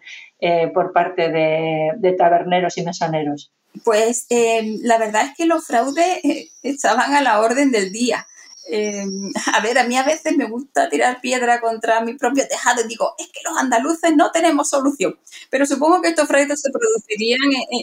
por 0.72 0.92
parte 0.92 1.30
de, 1.30 1.92
de 1.96 2.12
taberneros 2.12 2.78
y 2.78 2.84
mesoneros? 2.84 3.52
Pues 3.84 4.26
eh, 4.30 4.78
la 4.82 4.98
verdad 4.98 5.26
es 5.26 5.36
que 5.36 5.46
los 5.46 5.66
fraudes 5.66 6.24
eh, 6.24 6.50
estaban 6.62 7.14
a 7.14 7.22
la 7.22 7.40
orden 7.40 7.70
del 7.70 7.92
día. 7.92 8.26
Eh, 8.68 9.04
a 9.52 9.60
ver, 9.60 9.78
a 9.78 9.84
mí 9.84 9.96
a 9.96 10.02
veces 10.02 10.36
me 10.36 10.48
gusta 10.48 10.88
tirar 10.88 11.20
piedra 11.20 11.60
contra 11.60 12.00
mi 12.00 12.14
propio 12.14 12.46
tejado 12.46 12.82
y 12.82 12.88
digo, 12.88 13.14
es 13.18 13.26
que 13.28 13.40
los 13.44 13.56
andaluces 13.56 14.14
no 14.16 14.30
tenemos 14.30 14.70
solución. 14.70 15.18
Pero 15.50 15.66
supongo 15.66 16.02
que 16.02 16.08
estos 16.08 16.28
fraudes 16.28 16.60
se 16.60 16.70
producirían 16.70 17.40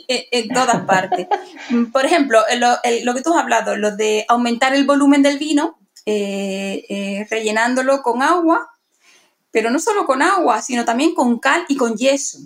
en, 0.08 0.50
todas 0.50 0.86
partes. 0.86 1.28
Por 1.92 2.06
ejemplo, 2.06 2.40
lo, 2.58 3.14
que 3.14 3.22
tú 3.22 3.34
has 3.34 3.42
hablado, 3.42 3.76
lo 3.76 3.96
de 3.96 4.26
aumentar 4.28 4.74
el 4.74 4.86
volumen 4.86 5.24
del 5.24 5.40
vino, 5.40 5.78
rellenándolo 6.06 8.02
con 8.02 8.22
agua, 8.22 8.70
pero 9.52 9.72
no 9.72 9.80
solo 9.80 10.06
con 10.06 10.22
agua, 10.22 10.62
sino 10.62 10.86
también 10.86 11.16
con 11.16 11.40
cal 11.40 11.66
y 11.68 11.76
con 11.76 11.96
yeso. 11.96 12.40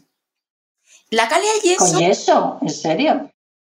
La 1.10 1.28
cal 1.28 1.42
y 1.44 1.58
el 1.58 1.62
yeso. 1.62 1.86
¿Con 1.86 2.00
yeso? 2.00 2.58
¿En 2.62 2.70
serio? 2.70 3.31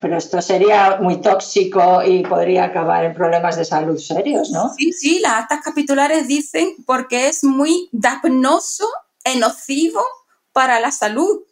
Pero 0.03 0.19
esto 0.19 0.43
sería 0.43 0.99
muy 1.01 1.21
tóxico 1.21 2.03
y 2.03 2.25
podría 2.25 2.65
acabar 2.65 3.05
en 3.05 3.15
problemas 3.15 3.57
de 3.57 3.65
salud 3.65 3.97
serios, 3.99 4.51
¿no? 4.51 4.75
Sí, 4.77 4.93
sí, 4.93 5.21
las 5.21 5.43
actas 5.43 5.61
capitulares 5.63 6.27
dicen 6.27 6.75
porque 6.85 7.29
es 7.29 7.45
muy 7.45 7.89
dapnoso 7.93 8.85
e 9.23 9.39
nocivo 9.39 10.03
para 10.53 10.81
la 10.81 10.91
salud. 10.91 11.43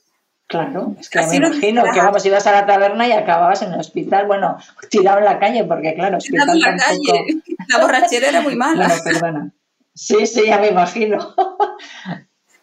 Claro, 0.49 0.97
es 0.99 1.09
que 1.09 1.25
me 1.29 1.37
imagino 1.37 1.85
que 1.85 2.01
vamos, 2.01 2.27
ibas 2.27 2.45
a 2.49 2.51
la 2.51 2.67
taberna 2.67 3.07
y 3.07 3.13
acababas 3.13 3.63
en 3.63 3.73
el 3.73 3.79
hospital, 3.79 4.27
bueno, 4.27 4.59
tirado 4.91 5.19
en 5.19 5.27
la 5.27 5.39
calle, 5.39 5.63
porque 5.63 5.95
claro, 5.95 6.17
hospital 6.17 6.49
en 6.51 6.59
la 6.59 6.77
calle. 6.77 7.43
La 7.69 7.79
borrachera 7.79 8.31
era 8.31 8.41
muy 8.41 8.57
mala. 8.57 8.89
Bueno, 8.89 9.03
perdona. 9.05 9.53
Sí, 9.95 10.27
sí, 10.27 10.47
ya 10.47 10.59
me 10.59 10.71
imagino. 10.71 11.37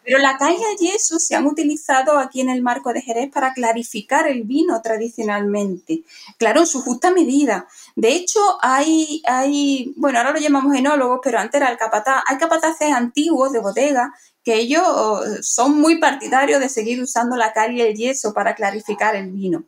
Pero 0.08 0.20
la 0.20 0.38
calle 0.38 0.64
y 0.80 0.88
eso 0.88 1.18
se 1.18 1.34
han 1.34 1.44
utilizado 1.44 2.16
aquí 2.16 2.40
en 2.40 2.48
el 2.48 2.62
marco 2.62 2.94
de 2.94 3.02
Jerez 3.02 3.30
para 3.30 3.52
clarificar 3.52 4.26
el 4.26 4.44
vino 4.44 4.80
tradicionalmente. 4.80 6.02
Claro, 6.38 6.60
en 6.60 6.66
su 6.66 6.80
justa 6.80 7.10
medida. 7.10 7.68
De 7.94 8.14
hecho, 8.14 8.40
hay, 8.62 9.20
hay, 9.26 9.92
bueno, 9.98 10.18
ahora 10.18 10.32
lo 10.32 10.38
llamamos 10.38 10.74
enólogos, 10.74 11.20
pero 11.22 11.38
antes 11.38 11.60
era 11.60 11.70
el 11.70 11.76
capataz. 11.76 12.22
Hay 12.26 12.38
capataces 12.38 12.90
antiguos 12.90 13.52
de 13.52 13.60
bodega 13.60 14.14
que 14.42 14.54
ellos 14.54 14.82
oh, 14.86 15.20
son 15.42 15.78
muy 15.78 15.98
partidarios 15.98 16.58
de 16.58 16.70
seguir 16.70 17.02
usando 17.02 17.36
la 17.36 17.52
cal 17.52 17.76
y 17.76 17.82
el 17.82 17.94
yeso 17.94 18.32
para 18.32 18.54
clarificar 18.54 19.14
el 19.14 19.30
vino. 19.30 19.64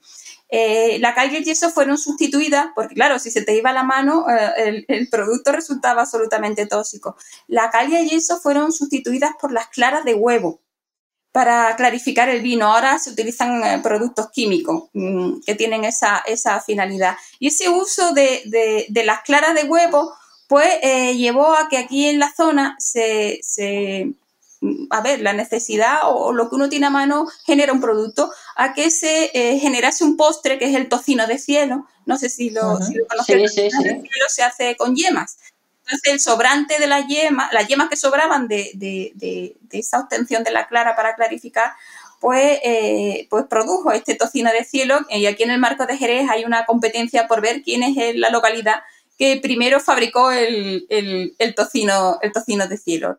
Eh, 0.51 0.99
la 0.99 1.15
cal 1.15 1.33
y 1.33 1.37
el 1.37 1.45
yeso 1.45 1.71
fueron 1.71 1.97
sustituidas, 1.97 2.69
porque 2.75 2.95
claro, 2.95 3.21
si 3.21 3.31
se 3.31 3.43
te 3.43 3.57
iba 3.57 3.73
la 3.73 3.85
mano, 3.85 4.27
eh, 4.29 4.85
el, 4.89 5.09
producto 5.09 5.53
resultaba 5.53 6.03
absolutamente 6.03 6.67
tóxico. 6.67 7.17
La 7.47 7.71
cal 7.71 7.91
y 7.91 7.97
el 7.97 8.09
yeso 8.09 8.41
fueron 8.41 8.73
sustituidas 8.73 9.33
por 9.41 9.53
las 9.53 9.69
claras 9.69 10.05
de 10.05 10.15
huevo 10.15 10.61
para 11.31 11.77
clarificar 11.77 12.29
el 12.29 12.43
vino. 12.43 12.67
Ahora 12.67 12.99
se 12.99 13.11
utilizan 13.11 13.63
eh, 13.63 13.81
productos 13.81 14.31
químicos 14.33 14.91
mm, 14.93 15.41
que 15.47 15.55
tienen 15.55 15.85
esa, 15.85 16.19
esa, 16.27 16.61
finalidad. 16.61 17.17
Y 17.39 17.49
ese 17.49 17.69
uso 17.69 18.13
de, 18.13 18.43
de, 18.89 19.05
las 19.05 19.21
claras 19.23 19.55
de 19.55 19.65
huevo, 19.65 20.13
pues 20.49 20.81
llevó 21.17 21.55
a 21.55 21.69
que 21.69 21.79
aquí 21.79 22.07
en 22.07 22.19
la 22.19 22.33
zona 22.35 22.75
se, 22.81 23.39
se 23.43 24.15
a 24.91 25.01
ver, 25.01 25.21
la 25.21 25.33
necesidad 25.33 26.01
o 26.05 26.33
lo 26.33 26.49
que 26.49 26.57
uno 26.57 26.69
tiene 26.69 26.87
a 26.87 26.91
mano 26.91 27.27
genera 27.47 27.73
un 27.73 27.81
producto, 27.81 28.31
a 28.57 28.75
que 28.75 28.91
se 28.91 29.31
eh, 29.33 29.59
generase 29.59 30.05
un 30.05 30.17
postre 30.17 30.59
que 30.59 30.67
es 30.67 30.75
el 30.75 30.89
tocino 30.89 31.27
de 31.27 31.39
cielo. 31.39 31.87
No 32.05 32.19
sé 32.19 32.29
si 32.29 32.51
lo, 32.51 32.75
uh 32.75 32.79
el 33.29 33.49
cielo 33.49 34.27
se 34.29 34.43
hace 34.43 34.77
con 34.77 34.95
yemas. 34.95 35.39
Entonces, 35.85 36.13
el 36.13 36.21
sobrante 36.21 36.79
de 36.79 36.87
la 36.87 37.07
yema, 37.07 37.49
las 37.53 37.67
yemas 37.69 37.89
que 37.89 37.97
sobraban 37.97 38.49
de, 38.49 38.71
de, 38.75 39.13
de, 39.15 39.57
esa 39.73 39.99
obtención 39.99 40.45
de 40.45 40.53
la 40.53 40.69
clara 40.69 40.95
para 40.95 41.17
clarificar, 41.17 41.73
pues, 42.21 42.61
eh, 42.63 43.27
pues 43.31 43.47
produjo 43.47 43.91
este 43.93 44.15
tocino 44.15 44.53
de 44.53 44.65
cielo. 44.65 45.01
Y 45.09 45.27
aquí 45.27 45.43
en 45.43 45.51
el 45.51 45.59
marco 45.59 45.87
de 45.87 45.97
Jerez 45.97 46.29
hay 46.31 46.45
una 46.45 46.67
competencia 46.67 47.27
por 47.27 47.41
ver 47.41 47.63
quién 47.63 47.83
es 47.83 47.97
la 48.17 48.31
localidad 48.31 48.83
que 49.19 49.39
primero 49.43 49.81
fabricó 49.81 50.31
el, 50.31 50.87
el, 50.89 51.35
el 51.39 51.55
tocino, 51.55 52.19
el 52.23 52.33
tocino 52.33 52.69
de 52.69 52.77
cielo. 52.77 53.19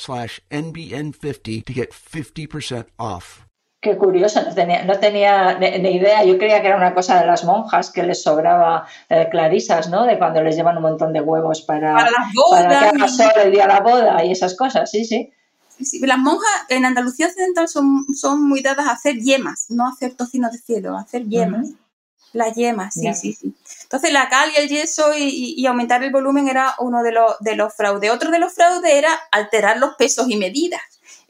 slash 0.00 0.40
NBN50 0.50 1.64
to 1.64 1.72
get 1.72 1.92
50% 1.92 2.86
off. 2.98 3.46
Qué 3.82 3.96
curioso, 3.96 4.42
no 4.42 4.54
tenía, 4.54 4.84
no 4.84 4.98
tenía 4.98 5.58
ni, 5.58 5.96
idea. 5.96 6.22
Yo 6.22 6.36
creía 6.36 6.60
que 6.60 6.66
era 6.66 6.76
una 6.76 6.92
cosa 6.92 7.18
de 7.18 7.26
las 7.26 7.44
monjas 7.44 7.90
que 7.90 8.02
les 8.02 8.22
sobraba 8.22 8.86
eh, 9.08 9.28
clarisas, 9.30 9.88
¿no? 9.88 10.04
De 10.04 10.18
cuando 10.18 10.42
les 10.42 10.54
llevan 10.54 10.76
un 10.76 10.82
montón 10.82 11.14
de 11.14 11.22
huevos 11.22 11.62
para, 11.62 11.94
para, 11.94 12.12
para 12.50 12.90
que 12.92 13.22
haga 13.22 13.42
el 13.42 13.52
día 13.52 13.62
de 13.62 13.68
la 13.68 13.80
boda 13.80 14.22
y 14.22 14.32
esas 14.32 14.54
cosas, 14.54 14.90
sí, 14.90 15.06
sí. 15.06 15.32
Sí, 15.82 15.98
las 16.06 16.18
monjas 16.18 16.50
en 16.68 16.84
Andalucía 16.84 17.26
Occidental 17.28 17.68
son, 17.68 18.04
son 18.14 18.46
muy 18.46 18.60
dadas 18.60 18.86
a 18.86 18.92
hacer 18.92 19.16
yemas, 19.16 19.66
no 19.70 19.86
a 19.86 19.90
hacer 19.90 20.14
tocino 20.14 20.50
de 20.50 20.58
cielo, 20.58 20.96
a 20.96 21.00
hacer 21.00 21.26
yemas. 21.26 21.70
Las 22.32 22.54
yemas, 22.54 22.94
sí, 22.94 23.12
sí, 23.14 23.32
sí. 23.32 23.54
Entonces 23.82 24.12
la 24.12 24.28
cal 24.28 24.50
y 24.56 24.60
el 24.60 24.68
yeso 24.68 25.12
y, 25.16 25.66
aumentar 25.66 26.02
el 26.04 26.12
volumen 26.12 26.48
era 26.48 26.74
uno 26.78 27.02
de 27.02 27.10
los, 27.12 27.38
de 27.40 27.56
los 27.56 27.74
fraudes. 27.74 28.10
Otro 28.10 28.30
de 28.30 28.38
los 28.38 28.54
fraudes 28.54 28.92
era 28.92 29.12
alterar 29.32 29.78
los 29.78 29.96
pesos 29.96 30.28
y 30.28 30.36
medidas. 30.36 30.80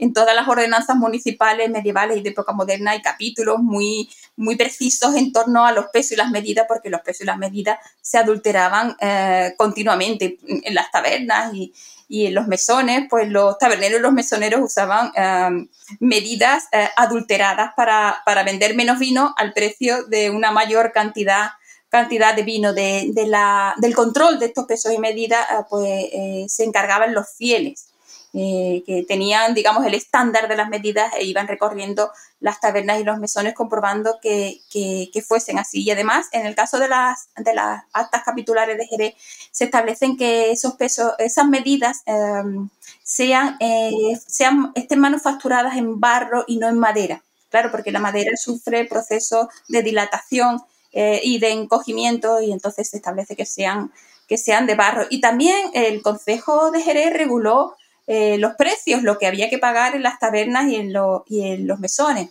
En 0.00 0.14
todas 0.14 0.34
las 0.34 0.48
ordenanzas 0.48 0.96
municipales, 0.96 1.68
medievales 1.68 2.16
y 2.16 2.22
de 2.22 2.30
época 2.30 2.54
moderna 2.54 2.92
hay 2.92 3.02
capítulos 3.02 3.58
muy, 3.58 4.08
muy 4.34 4.56
precisos 4.56 5.14
en 5.14 5.30
torno 5.30 5.66
a 5.66 5.72
los 5.72 5.88
pesos 5.88 6.12
y 6.12 6.16
las 6.16 6.30
medidas, 6.30 6.64
porque 6.66 6.88
los 6.88 7.02
pesos 7.02 7.20
y 7.20 7.26
las 7.26 7.36
medidas 7.36 7.78
se 8.00 8.16
adulteraban 8.16 8.96
eh, 8.98 9.52
continuamente 9.58 10.38
en 10.46 10.74
las 10.74 10.90
tabernas 10.90 11.52
y, 11.52 11.74
en 12.08 12.34
los 12.34 12.48
mesones, 12.48 13.06
pues 13.10 13.28
los 13.28 13.58
taberneros 13.58 14.00
y 14.00 14.02
los 14.02 14.12
mesoneros 14.12 14.62
usaban 14.62 15.12
em, 15.14 15.68
medidas 16.00 16.64
eh, 16.72 16.88
adulteradas 16.96 17.72
para, 17.76 18.22
para, 18.24 18.42
vender 18.42 18.74
menos 18.74 18.98
vino 18.98 19.34
al 19.36 19.52
precio 19.52 20.04
de 20.04 20.30
una 20.30 20.50
mayor 20.50 20.92
cantidad, 20.92 21.50
cantidad 21.90 22.34
de 22.34 22.42
vino. 22.42 22.72
De, 22.72 23.10
de 23.12 23.26
la, 23.26 23.74
del 23.76 23.94
control 23.94 24.38
de 24.38 24.46
estos 24.46 24.64
pesos 24.64 24.92
y 24.92 24.98
medidas, 24.98 25.46
eh, 25.50 25.64
pues 25.68 25.88
eh, 25.90 26.46
se 26.48 26.64
encargaban 26.64 27.14
los 27.14 27.26
fieles. 27.36 27.89
Eh, 28.32 28.84
que 28.86 29.02
tenían, 29.02 29.54
digamos, 29.54 29.84
el 29.84 29.94
estándar 29.94 30.46
de 30.46 30.54
las 30.56 30.68
medidas 30.68 31.12
e 31.18 31.24
iban 31.24 31.48
recorriendo 31.48 32.12
las 32.38 32.60
tabernas 32.60 33.00
y 33.00 33.04
los 33.04 33.18
mesones 33.18 33.54
comprobando 33.54 34.20
que, 34.22 34.60
que, 34.70 35.22
fuesen 35.26 35.58
así. 35.58 35.82
Y 35.82 35.90
además, 35.90 36.28
en 36.30 36.46
el 36.46 36.54
caso 36.54 36.78
de 36.78 36.86
las, 36.88 37.28
de 37.36 37.52
las 37.54 37.82
actas 37.92 38.22
capitulares 38.22 38.78
de 38.78 38.86
Jerez, 38.86 39.14
se 39.50 39.64
establecen 39.64 40.16
que 40.16 40.52
esos 40.52 40.74
pesos, 40.74 41.12
esas 41.18 41.48
medidas 41.48 42.02
em, 42.06 42.68
sean, 43.02 43.56
eh, 43.58 44.16
sean, 44.24 44.70
estén 44.76 45.00
manufacturadas 45.00 45.76
en 45.76 45.98
barro 45.98 46.44
y 46.46 46.58
no 46.58 46.68
en 46.68 46.78
madera. 46.78 47.24
Claro, 47.48 47.72
porque 47.72 47.90
la 47.90 47.98
madera 47.98 48.36
sufre 48.36 48.84
procesos 48.84 49.48
de 49.66 49.82
dilatación 49.82 50.62
eh, 50.92 51.20
y 51.24 51.40
de 51.40 51.50
encogimiento 51.50 52.40
y 52.40 52.52
entonces 52.52 52.88
se 52.90 52.98
establece 52.98 53.34
que 53.34 53.44
sean 53.44 53.90
que 54.28 54.38
sean 54.38 54.66
de 54.66 54.76
barro. 54.76 55.06
Y 55.10 55.20
también 55.20 55.58
el 55.74 56.02
Consejo 56.02 56.70
de 56.70 56.82
Jerez 56.82 57.12
reguló 57.12 57.74
eh, 58.06 58.38
los 58.38 58.54
precios, 58.54 59.02
lo 59.02 59.18
que 59.18 59.26
había 59.26 59.48
que 59.48 59.58
pagar 59.58 59.94
en 59.94 60.02
las 60.02 60.18
tabernas 60.18 60.68
y 60.68 60.76
en, 60.76 60.92
y 61.26 61.46
en 61.46 61.66
los 61.66 61.78
mesones. 61.78 62.30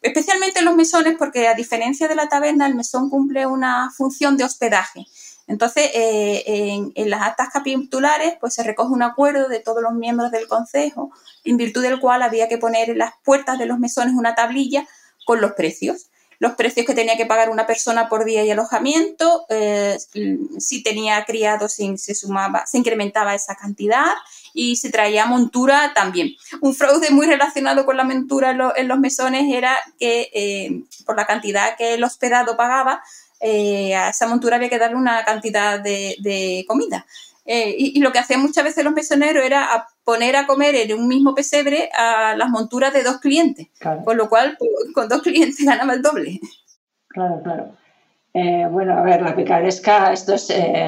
Especialmente 0.00 0.60
en 0.60 0.64
los 0.64 0.76
mesones, 0.76 1.16
porque 1.18 1.48
a 1.48 1.54
diferencia 1.54 2.06
de 2.08 2.14
la 2.14 2.28
taberna, 2.28 2.66
el 2.66 2.74
mesón 2.74 3.10
cumple 3.10 3.46
una 3.46 3.90
función 3.96 4.36
de 4.36 4.44
hospedaje. 4.44 5.06
Entonces, 5.48 5.90
eh, 5.94 6.44
en, 6.94 7.10
las 7.10 7.22
actas 7.22 7.48
capitulares, 7.50 8.34
pues 8.38 8.54
se 8.54 8.62
recoge 8.62 8.92
un 8.92 9.02
acuerdo 9.02 9.48
de 9.48 9.60
todos 9.60 9.82
los 9.82 9.94
miembros 9.94 10.30
del 10.30 10.46
Consejo, 10.46 11.10
en 11.42 11.56
virtud 11.56 11.82
del 11.82 12.00
cual 12.00 12.22
había 12.22 12.48
que 12.48 12.58
poner 12.58 12.90
en 12.90 12.98
las 12.98 13.14
puertas 13.24 13.58
de 13.58 13.64
los 13.64 13.78
mesones 13.78 14.14
una 14.14 14.34
tablilla 14.34 14.86
con 15.24 15.40
los 15.40 15.52
precios. 15.52 16.10
Los 16.40 16.52
precios 16.52 16.86
que 16.86 16.94
tenía 16.94 17.16
que 17.16 17.26
pagar 17.26 17.50
una 17.50 17.66
persona 17.66 18.08
por 18.08 18.24
día 18.24 18.44
y 18.44 18.50
alojamiento, 18.50 19.44
eh, 19.48 19.98
si 20.58 20.82
tenía 20.84 21.24
criados 21.24 21.74
se 21.74 22.14
sumaba, 22.14 22.64
se 22.64 22.78
incrementaba 22.78 23.34
esa 23.34 23.56
cantidad 23.56 24.14
y 24.54 24.76
se 24.76 24.90
traía 24.90 25.26
montura 25.26 25.92
también. 25.94 26.30
Un 26.60 26.74
fraude 26.74 27.10
muy 27.10 27.26
relacionado 27.26 27.84
con 27.84 27.96
la 27.96 28.04
montura 28.04 28.56
en, 28.76 28.88
los 28.88 28.98
mesones 28.98 29.52
era 29.52 29.76
que 29.98 30.30
eh, 30.32 30.82
por 31.04 31.16
la 31.16 31.26
cantidad 31.26 31.76
que 31.76 31.94
el 31.94 32.04
hospedado 32.04 32.56
pagaba, 32.56 33.02
eh, 33.40 33.96
a 33.96 34.10
esa 34.10 34.28
montura 34.28 34.56
había 34.56 34.68
que 34.68 34.78
darle 34.78 34.96
una 34.96 35.24
cantidad 35.24 35.80
de, 35.80 36.64
comida. 36.68 37.04
Y, 37.50 37.98
lo 38.00 38.12
que 38.12 38.18
hacían 38.18 38.42
muchas 38.42 38.62
veces 38.62 38.84
los 38.84 38.92
mesoneros 38.92 39.42
era 39.42 39.88
poner 40.08 40.36
a 40.36 40.46
comer 40.46 40.74
en 40.74 40.98
un 40.98 41.06
mismo 41.06 41.34
pesebre 41.34 41.90
a 41.92 42.34
las 42.34 42.48
monturas 42.48 42.94
de 42.94 43.02
dos 43.02 43.18
clientes, 43.18 43.66
con 44.06 44.16
lo 44.16 44.30
cual 44.30 44.56
pues, 44.58 44.70
con 44.94 45.06
dos 45.06 45.20
clientes 45.22 45.62
ganaba 45.62 45.92
el 45.92 46.00
doble. 46.00 46.40
Claro, 47.08 47.42
claro. 47.42 47.72
Eh, 48.32 48.66
bueno, 48.70 48.96
a 48.96 49.02
ver, 49.02 49.20
la 49.20 49.36
picaresca, 49.36 50.10
esto 50.10 50.34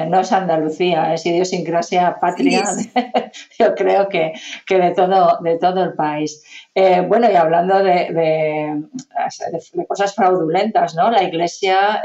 no 0.07 0.21
es 0.21 0.31
Andalucía, 0.31 1.13
es 1.13 1.23
idiosincrasia 1.23 2.17
patria, 2.19 2.63
yo 3.59 3.75
creo 3.75 4.09
que, 4.09 4.33
de, 4.67 4.91
todo, 4.95 5.37
de 5.43 5.59
todo 5.59 5.83
el 5.83 5.93
país. 5.93 6.43
bueno, 7.07 7.29
y 7.29 7.35
hablando 7.35 7.83
de, 7.83 8.81
cosas 9.87 10.15
fraudulentas, 10.15 10.95
¿no? 10.95 11.11
La 11.11 11.21
iglesia, 11.21 12.01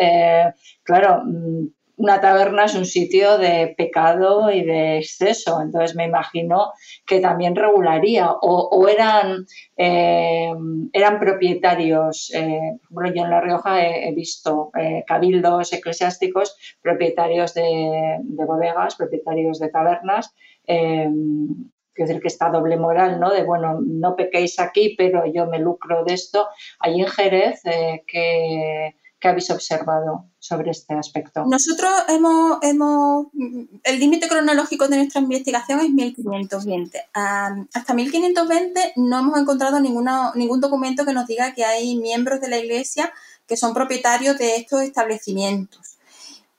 claro, 0.82 1.22
mm, 1.24 1.68
una 1.96 2.20
taberna 2.20 2.64
es 2.64 2.74
un 2.74 2.84
sitio 2.84 3.38
de 3.38 3.74
pecado 3.76 4.50
y 4.50 4.62
de 4.62 4.98
exceso, 4.98 5.60
entonces 5.62 5.96
me 5.96 6.04
imagino 6.04 6.72
que 7.06 7.20
también 7.20 7.56
regularía 7.56 8.30
o, 8.30 8.88
eran, 8.88 9.46
eh, 9.76 10.52
eran 10.92 11.18
propietarios, 11.18 12.30
eh, 12.34 12.78
bueno, 12.90 13.12
yo 13.14 13.24
en 13.24 13.30
La 13.30 13.40
Rioja 13.40 13.84
he, 13.84 14.12
visto 14.14 14.70
eh, 14.78 15.04
cabildos 15.06 15.72
eclesiásticos, 15.72 16.56
propietarios 16.82 17.54
de, 17.54 18.18
bodegas, 18.22 18.96
propietarios 18.96 19.58
de 19.58 19.68
tabernas, 19.70 20.34
quiero 20.66 22.08
decir 22.08 22.20
que 22.20 22.28
esta 22.28 22.50
doble 22.50 22.76
moral, 22.76 23.18
¿no? 23.18 23.32
De, 23.32 23.42
bueno, 23.42 23.78
no 23.80 24.16
pequéis 24.16 24.60
aquí, 24.60 24.94
pero 24.98 25.24
yo 25.24 25.46
me 25.46 25.58
lucro 25.58 26.04
de 26.04 26.12
esto. 26.12 26.46
Allí 26.78 27.00
en 27.00 27.08
Jerez, 27.08 27.62
que 28.06 28.94
¿Qué 29.18 29.28
habéis 29.28 29.50
observado 29.50 30.26
sobre 30.38 30.70
este 30.70 30.94
aspecto? 30.94 31.44
Nosotros 31.46 31.90
hemos, 32.08 32.58
hemos 32.62 33.26
el 33.84 33.98
límite 33.98 34.28
cronológico 34.28 34.88
de 34.88 34.96
nuestra 34.96 35.22
investigación 35.22 35.80
es 35.80 35.90
1520. 35.90 37.02
hasta 37.12 37.94
1520 37.94 38.92
no 38.96 39.18
hemos 39.18 39.38
encontrado 39.38 39.80
ninguna, 39.80 40.32
ningún 40.34 40.60
documento 40.60 41.06
que 41.06 41.14
nos 41.14 41.26
diga 41.26 41.54
que 41.54 41.64
hay 41.64 41.96
miembros 41.96 42.40
de 42.40 42.48
la 42.48 42.58
Iglesia 42.58 43.12
que 43.46 43.56
son 43.56 43.72
propietarios 43.72 44.36
de 44.38 44.56
estos 44.56 44.82
establecimientos. 44.82 45.95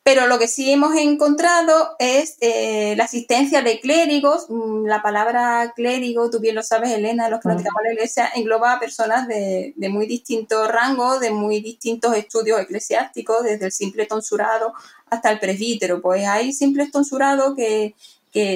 Pero 0.08 0.26
lo 0.28 0.40
que 0.40 0.48
sí 0.48 0.72
hemos 0.72 0.96
encontrado 0.96 1.98
es 2.00 2.38
eh, 2.40 2.96
la 2.96 3.04
asistencia 3.04 3.62
de 3.62 3.82
clérigos. 3.82 4.46
Mm, 4.48 4.86
la 4.86 5.02
palabra 5.02 5.74
clérigo, 5.76 6.30
tú 6.30 6.40
bien 6.40 6.56
lo 6.56 6.64
sabes, 6.64 6.92
Elena, 6.92 7.28
los 7.28 7.42
que 7.42 7.50
nos 7.50 7.62
la 7.62 7.92
iglesia, 7.92 8.32
engloba 8.34 8.72
a 8.72 8.80
personas 8.80 9.28
de, 9.28 9.74
de 9.76 9.90
muy 9.90 10.06
distintos 10.06 10.66
rangos, 10.70 11.20
de 11.20 11.32
muy 11.32 11.60
distintos 11.60 12.16
estudios 12.16 12.58
eclesiásticos, 12.62 13.44
desde 13.44 13.66
el 13.66 13.74
simple 13.74 14.06
tonsurado 14.06 14.72
hasta 15.10 15.30
el 15.30 15.40
presbítero. 15.40 16.02
Pues 16.02 16.26
hay 16.26 16.54
simples 16.54 16.90
tonsurados 16.90 17.54
que, 17.58 17.94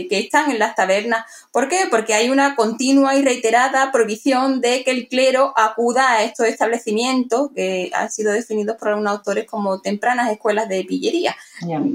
que, 0.07 0.19
están 0.19 0.51
en 0.51 0.59
las 0.59 0.75
tabernas. 0.75 1.25
¿Por 1.51 1.67
qué? 1.67 1.85
Porque 1.89 2.13
hay 2.13 2.29
una 2.29 2.55
continua 2.55 3.15
y 3.15 3.23
reiterada 3.23 3.91
prohibición 3.91 4.61
de 4.61 4.83
que 4.83 4.91
el 4.91 5.07
clero 5.07 5.53
acuda 5.55 6.11
a 6.11 6.23
estos 6.23 6.47
establecimientos 6.47 7.49
que 7.55 7.89
han 7.93 8.11
sido 8.11 8.31
definidos 8.31 8.77
por 8.77 8.89
algunos 8.89 9.11
autores 9.11 9.45
como 9.45 9.81
tempranas 9.81 10.31
escuelas 10.31 10.69
de 10.69 10.83
pillería. 10.83 11.35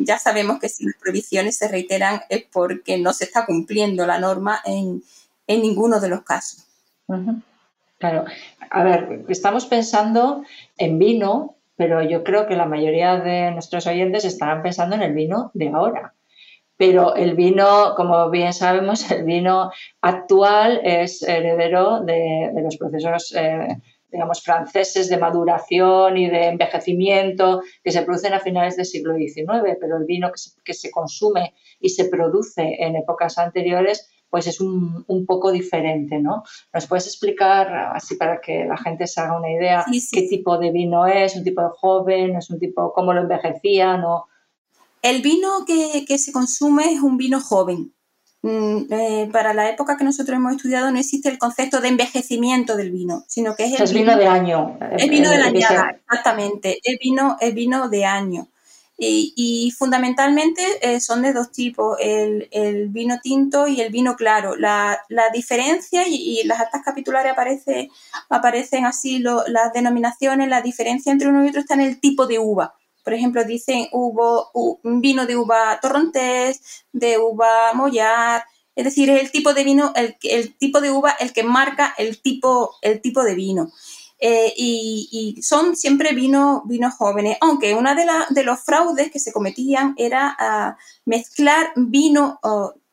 Ya 0.01 0.19
sabemos 0.19 0.59
que 0.59 0.69
si 0.69 0.85
las 0.85 0.95
prohibiciones 0.97 1.57
se 1.57 1.69
reiteran 1.69 2.23
es 2.29 2.45
porque 2.51 2.99
no 2.99 3.13
se 3.13 3.25
está 3.25 3.47
cumpliendo 3.47 4.07
la 4.07 4.19
norma 4.19 4.61
en, 4.65 5.03
ninguno 5.47 6.01
de 6.01 6.09
los 6.09 6.23
casos. 6.23 6.65
Claro. 7.99 8.25
A 8.71 8.83
ver, 8.83 9.25
estamos 9.29 9.67
pensando 9.67 10.43
en 10.77 10.99
vino, 10.99 11.55
pero 11.77 12.03
yo 12.03 12.25
creo 12.25 12.47
que 12.49 12.57
la 12.57 12.67
mayoría 12.67 13.17
de 13.21 13.53
nuestros 13.53 13.87
oyentes 13.87 14.25
estarán 14.25 14.63
pensando 14.63 14.97
en 14.97 15.03
el 15.03 15.15
vino 15.15 15.53
de 15.55 15.69
ahora 15.69 16.16
pero 16.77 17.15
el 17.15 17.35
vino, 17.35 17.95
como 17.97 18.31
bien 18.31 18.53
sabemos, 18.53 19.11
el 19.11 19.25
vino 19.25 19.71
actual 20.01 20.81
es 20.83 21.23
heredero 21.23 22.01
de, 22.01 22.53
los 22.63 22.77
procesos, 22.77 23.35
eh, 23.35 23.81
digamos, 24.11 24.43
franceses 24.43 25.09
de 25.09 25.17
maduración 25.17 26.17
y 26.19 26.29
de 26.29 26.47
envejecimiento 26.49 27.63
que 27.83 27.93
se 27.93 28.03
producen 28.03 28.35
a 28.35 28.41
finales 28.41 28.77
del 28.77 28.87
siglo 28.87 29.15
XIX, 29.17 29.77
pero 29.81 29.97
el 29.97 30.05
vino 30.05 30.31
que 30.65 30.75
se, 30.75 30.91
consume 30.91 31.55
y 31.81 31.89
se 31.89 32.07
produce 32.07 32.77
en 32.79 32.97
épocas 32.97 33.39
anteriores 33.39 34.11
pues 34.29 34.49
es 34.49 34.61
un, 34.61 35.05
poco 35.25 35.53
diferente, 35.53 36.19
¿no? 36.19 36.43
¿Nos 36.75 36.87
puedes 36.89 37.07
explicar, 37.07 37.73
así 37.95 38.17
para 38.17 38.41
que 38.41 38.65
la 38.65 38.77
gente 38.77 39.07
se 39.07 39.21
haga 39.21 39.39
una 39.39 39.51
idea, 39.51 39.85
qué 40.13 40.23
tipo 40.23 40.59
de 40.59 40.73
vino 40.73 41.07
es, 41.07 41.37
un 41.37 41.45
tipo 41.45 41.63
de 41.63 41.69
joven, 41.71 42.37
es 42.37 42.51
un 42.51 42.59
tipo, 42.59 42.93
cómo 42.93 43.15
lo 43.15 43.23
envejecían 43.23 44.05
o 44.05 44.27
el 45.03 45.23
vino 45.23 45.65
que, 45.67 46.19
se 46.19 46.33
consume 46.33 46.93
es 46.93 47.01
un 47.01 47.17
vino 47.17 47.41
joven. 47.41 47.93
Mm, 48.43 48.93
eh, 48.93 49.29
para 49.33 49.55
la 49.55 49.69
época 49.71 49.97
que 49.97 50.05
nosotros 50.05 50.37
hemos 50.37 50.55
estudiado 50.55 50.93
no 50.93 50.99
existe 50.99 51.29
el 51.29 51.39
concepto 51.39 51.81
de 51.81 51.89
envejecimiento 51.89 52.77
del 52.77 52.93
vino, 52.93 53.25
sino 53.27 53.57
que 53.57 53.65
es 53.65 53.81
el 53.81 53.93
vino, 53.93 54.17
de 54.17 54.27
año. 54.27 54.79
El 54.99 55.11
vino 55.11 55.31
de 55.31 55.39
la 55.39 55.47
añada, 55.47 55.97
exactamente. 55.99 56.79
El 56.85 56.99
vino, 57.03 57.37
el 57.41 57.55
vino 57.55 57.89
de 57.89 58.05
año. 58.05 58.49
Y, 58.99 59.75
fundamentalmente 59.77 60.63
eh, 60.81 61.01
son 61.01 61.21
de 61.21 61.35
dos 61.35 61.53
tipos, 61.53 61.99
el, 62.01 62.89
vino 62.89 63.19
tinto 63.23 63.69
y 63.69 63.81
el 63.83 63.93
vino 63.93 64.17
claro. 64.17 64.57
La, 64.57 64.99
diferencia, 65.35 66.05
y, 66.09 66.43
las 66.45 66.61
actas 66.61 66.83
capitulares 66.83 67.33
aparece, 67.33 67.91
aparecen 68.31 68.87
así 68.87 69.19
las 69.19 69.73
denominaciones, 69.75 70.49
la 70.49 70.63
diferencia 70.63 71.13
entre 71.13 71.29
uno 71.29 71.45
y 71.45 71.49
otro 71.49 71.61
está 71.61 71.75
en 71.75 71.83
el 71.83 72.01
tipo 72.01 72.27
de 72.27 72.39
uva. 72.39 72.75
Por 73.07 73.15
ejemplo, 73.15 73.45
dicen 73.45 73.87
hubo 73.93 74.51
vino 74.83 75.27
de 75.27 75.37
uva 75.37 75.79
torrontés, 75.81 76.61
de 76.91 77.19
uva 77.19 77.73
mollar, 77.73 78.43
es 78.75 78.85
decir, 78.85 79.09
es 79.11 79.23
el 79.23 79.31
tipo 79.31 79.55
de 79.55 79.63
vino, 79.63 79.93
el, 79.95 80.17
el 80.25 80.59
tipo 80.59 80.81
de 80.81 80.91
uva 80.91 81.13
el 81.21 81.33
que 81.33 81.45
marca 81.45 81.95
el 81.99 82.21
tipo, 82.21 82.75
el 82.83 83.01
tipo 83.01 83.23
de 83.23 83.37
vino. 83.37 83.71
Eh, 84.19 84.53
y, 84.57 85.41
son 85.41 85.77
siempre 85.77 86.15
vinos 86.15 86.63
vino 86.65 86.91
jóvenes, 86.91 87.39
aunque 87.43 87.75
uno 87.75 87.95
de, 87.95 88.07
de 88.31 88.43
los 88.43 88.59
fraudes 88.65 89.13
que 89.13 89.21
se 89.21 89.33
cometían 89.33 89.95
era 89.97 90.35
ah, 90.41 90.77
mezclar 91.05 91.75
vino, 91.77 92.41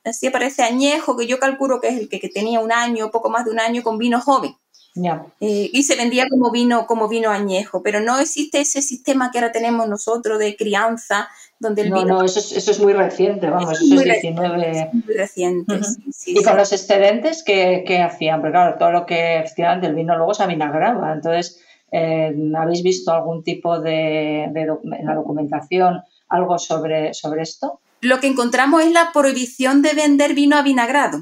así 0.04 0.28
aparece 0.28 0.62
añejo, 0.62 1.18
que 1.18 1.26
yo 1.26 1.40
calculo 1.40 1.82
que 1.82 1.88
es 1.88 1.98
el 1.98 2.08
que, 2.08 2.20
que, 2.20 2.30
tenía 2.30 2.60
un 2.60 2.72
año, 2.72 3.10
poco 3.10 3.32
más 3.32 3.46
de 3.46 3.52
un 3.52 3.60
año, 3.60 3.82
con 3.82 3.98
vino 3.98 4.22
joven. 4.22 4.56
Eh, 4.96 5.70
y 5.74 5.84
se 5.84 5.96
vendía 5.96 6.28
como 6.30 6.52
vino, 6.52 6.86
como 6.86 7.08
vino 7.08 7.32
añejo, 7.32 7.82
pero 7.82 8.00
no 8.00 8.20
existe 8.20 8.62
ese 8.62 8.82
sistema 8.82 9.32
que 9.32 9.40
ahora 9.40 9.52
tenemos 9.52 9.88
nosotros 9.88 10.38
de 10.38 10.56
crianza, 10.56 11.30
donde 11.60 11.84
el 11.84 11.90
no, 11.90 11.96
vino... 12.00 12.14
No, 12.20 12.24
eso 12.24 12.40
es, 12.40 12.52
eso 12.52 12.72
es 12.72 12.80
muy 12.80 12.94
reciente, 12.94 13.50
vamos, 13.50 13.82
eso 13.82 13.96
es 13.96 14.04
19... 14.04 14.90
Muy 14.94 15.16
reciente, 15.16 15.80
¿Y 16.28 16.44
con 16.44 16.58
los 16.58 16.72
excedentes 16.72 17.44
qué, 17.44 17.84
qué, 17.88 18.02
hacían? 18.02 18.42
Porque 18.42 18.54
claro, 18.54 18.78
todo 18.78 18.92
lo 18.92 19.06
que 19.08 19.38
hacían 19.38 19.82
del 19.82 19.96
vino 19.96 20.16
luego 20.16 20.36
se 20.36 20.44
avinagraba, 20.44 21.12
entonces, 21.12 21.60
eh, 21.92 22.36
¿habéis 22.56 22.84
visto 22.84 23.12
algún 23.12 23.44
tipo 23.44 23.80
de, 23.80 24.50
de, 24.52 24.68
la 25.04 25.16
documentación 25.16 26.04
algo 26.30 26.60
sobre, 26.60 27.16
sobre 27.16 27.42
esto? 27.42 27.80
Lo 28.02 28.20
que 28.20 28.28
encontramos 28.28 28.84
es 28.84 28.92
la 28.92 29.10
prohibición 29.12 29.82
de 29.82 29.94
vender 29.94 30.36
vino 30.36 30.56
avinagrado. 30.56 31.20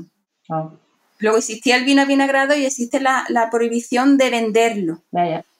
Ah. 0.49 0.71
Luego 1.21 1.37
existía 1.37 1.77
el 1.77 1.85
vino 1.85 2.05
vinagrado 2.05 2.55
y 2.55 2.65
existe 2.65 2.99
la, 2.99 3.49
prohibición 3.51 4.17
de 4.17 4.29
venderlo. 4.29 5.03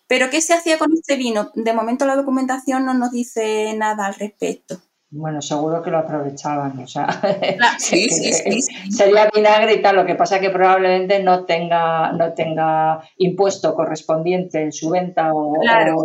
Pero 0.08 0.30
¿qué 0.30 0.41
se 0.41 0.54
hacía 0.54 0.78
con 0.78 0.91
este 0.91 1.15
vino? 1.15 1.52
De 1.56 1.71
momento 1.71 2.06
la 2.06 2.17
documentación 2.17 2.84
no 2.86 2.93
nos 2.93 3.12
dice 3.12 3.74
nada 3.78 4.08
al 4.08 4.15
respecto. 4.15 4.82
Bueno, 5.13 5.41
seguro 5.41 5.84
que 5.84 5.91
lo 5.91 5.97
aprovechaban, 5.97 6.80
o 6.80 6.88
sea, 6.88 7.06
sí, 7.80 8.10
sí, 8.10 8.32
sí, 8.32 8.62
sería 8.89 9.30
vinagre 9.36 9.74
y 9.74 9.82
tal, 9.82 9.97
lo 9.97 10.06
que 10.06 10.15
pasa 10.15 10.39
que 10.39 10.50
probablemente 10.50 11.21
no 11.21 11.43
tenga, 11.43 12.13
no 12.13 12.34
tenga 12.34 13.02
impuesto 13.17 13.76
correspondiente 13.76 14.62
en 14.62 14.71
su 14.71 14.89
venta 14.89 15.34
o, 15.34 15.58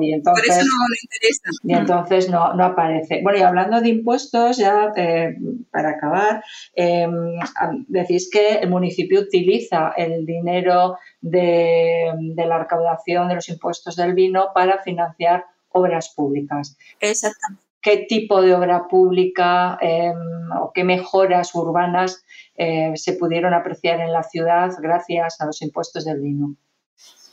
y 0.03 0.13
entonces, 0.13 0.49
por 0.49 0.57
eso 0.57 0.67
no 0.67 0.89
le 0.89 0.97
interesa. 1.05 1.51
Y 1.63 1.73
entonces 1.75 2.29
no, 2.29 2.53
no 2.55 2.65
aparece. 2.65 3.21
Bueno, 3.23 3.39
y 3.39 3.43
hablando 3.43 3.81
de 3.81 3.91
impuestos, 3.91 4.57
ya 4.57 4.93
eh, 4.97 5.37
para 5.71 5.91
acabar, 5.91 6.43
em, 6.75 7.39
decís 7.87 8.29
que 8.29 8.55
el 8.55 8.71
municipio 8.71 9.21
utiliza 9.21 9.93
el 9.97 10.27
dinero 10.27 10.99
de, 11.21 12.11
de 12.19 12.47
la 12.47 12.59
recaudación 12.59 13.29
de 13.29 13.37
los 13.37 13.49
impuestos 13.49 13.95
del 13.95 14.15
vino 14.15 14.49
para 14.53 14.83
financiar 14.83 15.45
obras 15.71 16.13
públicas. 16.13 16.77
Exactamente 16.99 17.66
qué 17.87 17.99
tipo 17.99 18.43
de 18.43 18.53
obra 18.53 18.89
pública 18.89 19.79
em, 19.81 20.51
o 20.61 20.73
qué 20.75 20.83
mejoras 20.83 21.55
urbanas 21.55 22.25
eh, 22.57 22.91
se 22.97 23.13
pudieron 23.13 23.55
apreciar 23.55 24.01
en 24.01 24.13
la 24.13 24.25
ciudad 24.25 24.73
gracias 24.83 25.41
a 25.41 25.47
los 25.47 25.63
impuestos 25.63 26.05
del 26.05 26.21
vino. 26.21 26.57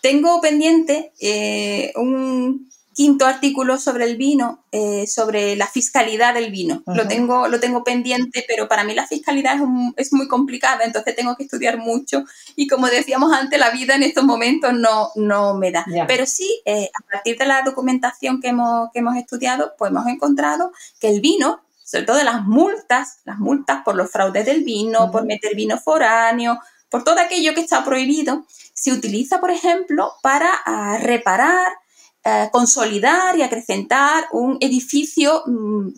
Tengo 0.04 0.40
pendiente 0.42 1.12
eh, 1.20 1.92
un 1.96 2.70
quinto 2.94 3.26
artículo 3.26 3.78
sobre 3.78 4.06
el 4.06 4.18
vino, 4.18 4.64
eh, 4.72 5.08
sobre 5.08 5.56
la 5.56 5.68
fiscalidad 5.68 6.34
del 6.34 6.52
vino. 6.52 6.84
lo, 6.86 7.08
tengo, 7.08 7.48
lo 7.48 7.60
tengo 7.60 7.84
pendiente, 7.84 8.46
pero 8.48 8.68
para 8.68 8.84
mí 8.84 8.94
la 8.94 9.08
fiscalidad 9.08 9.58
es, 9.98 10.14
muy 10.14 10.28
complicada, 10.28 10.84
entonces 10.84 11.16
tengo 11.16 11.36
que 11.36 11.44
estudiar 11.44 11.78
mucho 11.78 12.24
y 12.56 12.68
como 12.68 12.88
decíamos 12.88 13.34
antes, 13.34 13.60
la 13.60 13.72
vida 13.72 13.96
en 13.96 14.04
estos 14.04 14.24
momentos 14.24 14.74
no, 14.74 15.10
no 15.16 15.56
me 15.56 15.72
da. 15.72 15.86
Pero 16.08 16.26
sí, 16.26 16.62
eh, 16.66 16.90
a 16.94 17.12
partir 17.12 17.38
de 17.38 17.46
la 17.46 17.62
documentación 17.64 18.40
que 18.40 18.50
hemos, 18.50 18.90
que 18.94 19.00
hemos 19.00 19.16
estudiado, 19.18 19.74
pues 19.78 19.92
hemos 19.92 20.08
encontrado 20.08 20.72
que 21.00 21.10
el 21.10 21.22
vino, 21.22 21.62
sobre 21.84 22.06
todo 22.06 22.24
las 22.24 22.44
multas, 22.44 23.20
las 23.26 23.40
multas 23.40 23.82
por 23.84 23.96
los 23.96 24.12
fraudes 24.12 24.46
del 24.46 24.64
vino, 24.64 25.12
por 25.12 25.26
meter 25.26 25.56
vino 25.56 25.78
foráneo, 25.78 26.60
por 26.90 27.04
todo 27.04 27.20
aquello 27.20 27.56
que 27.56 27.62
está 27.62 27.84
prohibido, 27.84 28.46
se 28.76 28.92
utiliza, 28.92 29.40
por 29.40 29.50
ejemplo, 29.50 30.14
para 30.22 30.50
ah, 30.66 31.00
reparar 31.02 31.83
eh, 32.26 32.50
consolidar 32.52 33.38
y 33.38 33.42
acrecentar 33.42 34.28
un 34.32 34.58
edificio 34.62 35.44
mm, 35.46 35.90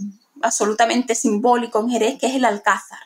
absolutamente 0.42 1.14
simbólico 1.16 1.80
en 1.80 1.90
Jerez, 1.90 2.20
que 2.20 2.28
es 2.28 2.36
el 2.36 2.46
Alcázar. 2.46 3.00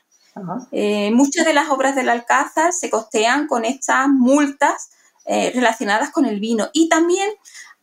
Eh, 0.71 1.11
muchas 1.11 1.45
de 1.45 1.53
las 1.53 1.69
obras 1.69 1.95
del 1.95 2.09
Alcázar 2.09 2.71
se 2.71 2.89
costean 2.89 3.47
con 3.47 3.65
estas 3.65 4.07
multas 4.07 4.89
eh, 5.25 5.51
relacionadas 5.53 6.11
con 6.11 6.25
el 6.25 6.39
vino. 6.39 6.69
Y 6.73 6.87
también 6.87 7.29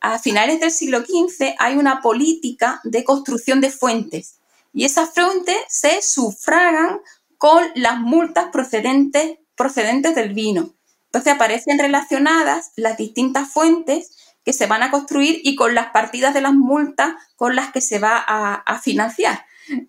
a 0.01 0.19
finales 0.19 0.61
del 0.61 0.71
siglo 0.71 1.01
XV 1.01 1.55
hay 1.59 1.77
una 1.77 2.01
política 2.01 2.81
de 2.85 3.05
construcción 3.05 3.61
de 3.61 3.71
fuentes. 3.71 4.37
Y 4.73 4.85
esas 4.85 5.11
fuentes 5.11 5.57
se 5.69 6.01
sufragan 6.03 7.01
con 7.39 7.63
las 7.75 7.99
multas 7.99 8.47
procedentes, 8.51 9.39
procedentes 9.55 10.15
del 10.15 10.33
vino. 10.33 10.75
Entonces 11.07 11.35
aparecen 11.35 11.79
relacionadas 11.79 12.73
las 12.77 12.97
distintas 12.97 13.49
fuentes 13.49 14.17
que 14.47 14.53
se 14.53 14.69
van 14.69 14.85
a 14.85 14.93
construir 14.93 15.41
y 15.43 15.57
con 15.57 15.75
las 15.75 15.89
partidas 15.89 16.33
de 16.33 16.41
las 16.41 16.53
multas 16.53 17.15
con 17.35 17.57
las 17.57 17.73
que 17.73 17.81
se 17.81 17.99
va 17.99 18.25
a, 18.25 18.79
financiar. 18.79 19.41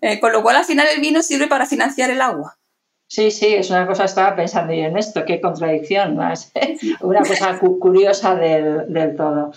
Eh, 0.02 0.18
con 0.18 0.32
lo 0.32 0.42
cual, 0.42 0.56
al 0.56 0.64
final, 0.64 0.88
el 0.92 1.00
vino 1.00 1.22
sirve 1.22 1.46
para 1.46 1.64
financiar 1.64 2.10
el 2.10 2.20
agua. 2.20 2.58
Sí, 3.06 3.30
sí, 3.30 3.54
es 3.54 3.70
una 3.70 3.86
cosa, 3.86 4.04
estaba 4.04 4.34
pensando 4.34 4.74
yo 4.74 4.82
en 4.82 4.98
esto, 4.98 5.24
qué 5.24 5.40
contradicción, 5.40 6.16
más. 6.16 6.52
una 7.00 7.20
cosa 7.20 7.56
curiosa 7.60 8.34
del, 8.34 9.14
todo. 9.16 9.52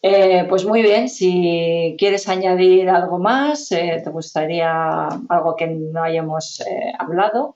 Eh, 0.00 0.46
pues 0.48 0.64
muy 0.64 0.80
bien, 0.80 1.10
si 1.10 1.94
quieres 1.98 2.26
añadir 2.26 2.88
algo 2.88 3.18
más, 3.18 3.70
eh, 3.72 4.00
te 4.02 4.08
gustaría 4.08 5.06
algo 5.28 5.54
que 5.54 5.66
no 5.66 6.02
hayamos 6.02 6.64
hablado. 6.98 7.55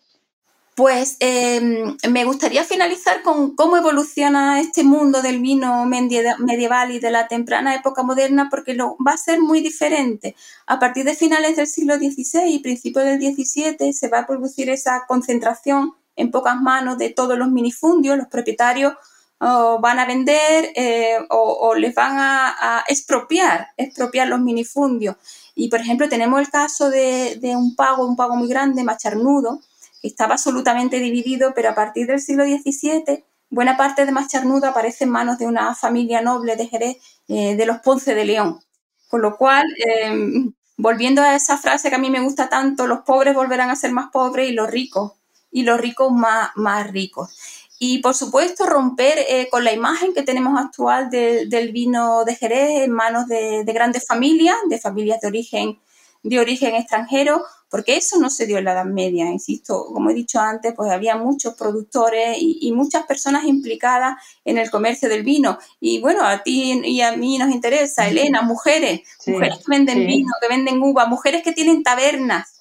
Pues 0.80 1.18
em, 1.20 1.98
me 2.08 2.24
gustaría 2.24 2.64
finalizar 2.64 3.20
con 3.20 3.54
cómo 3.54 3.76
evoluciona 3.76 4.60
este 4.60 4.82
mundo 4.82 5.20
del 5.20 5.38
vino 5.38 5.84
medieval 5.84 6.90
y 6.90 6.98
de 6.98 7.10
la 7.10 7.28
temprana 7.28 7.74
época 7.74 8.02
moderna, 8.02 8.48
porque 8.48 8.72
lo, 8.72 8.96
va 9.06 9.12
a 9.12 9.18
ser 9.18 9.42
muy 9.42 9.60
diferente. 9.60 10.34
A 10.66 10.78
partir 10.78 11.04
de 11.04 11.14
finales 11.14 11.56
del 11.56 11.66
siglo 11.66 11.96
XVI 11.96 12.46
y 12.46 12.60
principios 12.60 13.04
del 13.04 13.20
XVII 13.20 13.92
se 13.92 14.08
va 14.08 14.20
a 14.20 14.26
producir 14.26 14.70
esa 14.70 15.04
concentración 15.06 15.92
en 16.16 16.30
pocas 16.30 16.58
manos 16.58 16.96
de 16.96 17.10
todos 17.10 17.36
los 17.36 17.50
minifundios. 17.50 18.16
Los 18.16 18.28
propietarios 18.28 18.94
van 19.38 19.98
a 19.98 20.06
vender 20.06 20.72
eh, 20.74 21.18
o, 21.28 21.74
les 21.74 21.94
van 21.94 22.16
a, 22.16 22.84
expropiar, 22.88 23.68
expropiar 23.76 24.28
los 24.28 24.40
minifundios. 24.40 25.16
Y 25.54 25.68
por 25.68 25.80
ejemplo 25.80 26.08
tenemos 26.08 26.40
el 26.40 26.48
caso 26.48 26.88
de, 26.88 27.36
de 27.36 27.54
un 27.54 27.76
pago, 27.76 28.06
un 28.06 28.16
pago 28.16 28.34
muy 28.34 28.48
grande, 28.48 28.82
macharnudo, 28.82 29.60
estaba 30.02 30.34
absolutamente 30.34 30.98
dividido, 30.98 31.52
pero 31.54 31.70
a 31.70 31.74
partir 31.74 32.06
del 32.06 32.20
siglo 32.20 32.44
XVII 32.44 33.24
buena 33.50 33.76
parte 33.76 34.06
de 34.06 34.12
Macharnudo 34.12 34.68
aparece 34.68 35.04
en 35.04 35.10
manos 35.10 35.38
de 35.38 35.46
una 35.46 35.74
familia 35.74 36.22
noble 36.22 36.56
de 36.56 36.68
Jerez, 36.68 36.96
eh, 37.28 37.56
de 37.56 37.66
los 37.66 37.78
Ponce 37.78 38.14
de 38.14 38.24
León. 38.24 38.60
Con 39.08 39.22
lo 39.22 39.36
cual, 39.36 39.66
em, 39.86 40.52
volviendo 40.76 41.20
a 41.22 41.34
esa 41.34 41.58
frase 41.58 41.90
que 41.90 41.96
a 41.96 41.98
mí 41.98 42.10
me 42.10 42.20
gusta 42.20 42.48
tanto, 42.48 42.86
los 42.86 43.00
pobres 43.00 43.34
volverán 43.34 43.70
a 43.70 43.76
ser 43.76 43.90
más 43.92 44.10
pobres 44.10 44.48
y 44.48 44.52
los 44.52 44.70
ricos, 44.70 45.12
y 45.50 45.64
los 45.64 45.80
ricos 45.80 46.12
más, 46.12 46.50
más 46.54 46.90
ricos. 46.90 47.36
Y 47.78 47.98
por 47.98 48.14
supuesto, 48.14 48.66
romper 48.66 49.18
eh, 49.28 49.48
con 49.50 49.64
la 49.64 49.72
imagen 49.72 50.14
que 50.14 50.22
tenemos 50.22 50.58
actual 50.60 51.10
del 51.10 51.72
vino 51.72 52.24
de 52.24 52.36
Jerez 52.36 52.82
en 52.84 52.92
manos 52.92 53.26
de 53.26 53.64
grandes 53.66 54.06
familias, 54.06 54.56
de 54.68 54.78
familias 54.78 55.20
de 55.20 55.28
origen, 55.28 55.78
de 56.22 56.38
origen 56.38 56.74
extranjero, 56.74 57.42
porque 57.70 57.96
eso 57.96 58.18
no 58.18 58.30
se 58.30 58.46
dio 58.46 58.58
en 58.58 58.64
la 58.64 58.72
Edad 58.72 58.84
Media, 58.84 59.26
insisto, 59.30 59.86
como 59.92 60.10
he 60.10 60.14
dicho 60.14 60.40
antes, 60.40 60.74
pues 60.74 60.90
había 60.90 61.16
muchos 61.16 61.54
productores 61.54 62.36
y, 62.40 62.72
muchas 62.72 63.06
personas 63.06 63.44
implicadas 63.44 64.16
en 64.44 64.58
el 64.58 64.70
comercio 64.70 65.08
del 65.08 65.22
vino. 65.22 65.58
Y 65.78 66.00
bueno, 66.00 66.24
a 66.24 66.42
ti 66.42 66.80
y 66.84 67.00
a 67.00 67.16
mí 67.16 67.38
nos 67.38 67.50
interesa, 67.50 68.08
Elena, 68.08 68.42
mujeres, 68.42 69.02
mujeres 69.26 69.58
que 69.58 69.64
venden 69.68 70.06
vino, 70.06 70.32
que 70.40 70.48
venden 70.48 70.82
uva, 70.82 71.06
mujeres 71.06 71.42
que 71.42 71.52
tienen 71.52 71.82
tabernas, 71.82 72.60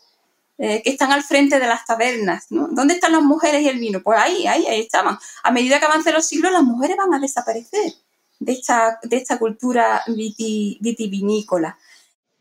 eh, 0.59 0.81
que 0.83 0.91
están 0.91 1.11
al 1.11 1.23
frente 1.23 1.59
de 1.59 1.67
las 1.67 1.85
tabernas. 1.85 2.45
¿Dónde 2.49 2.93
están 2.93 3.13
las 3.13 3.23
mujeres 3.23 3.61
y 3.61 3.69
el 3.69 3.79
vino? 3.79 4.01
Pues 4.03 4.19
ahí, 4.19 4.45
ahí, 4.45 4.67
ahí 4.67 4.81
estaban. 4.81 5.17
A 5.43 5.51
medida 5.51 5.79
que 5.79 5.85
avancen 5.85 6.13
los 6.13 6.27
siglos, 6.27 6.51
las 6.51 6.63
mujeres 6.63 6.97
van 6.97 7.13
a 7.13 7.19
desaparecer 7.19 7.93
de 8.39 8.51
esta, 8.53 8.99
de 9.03 9.17
esta 9.17 9.39
cultura 9.39 10.03
vitivinícola. 10.07 11.77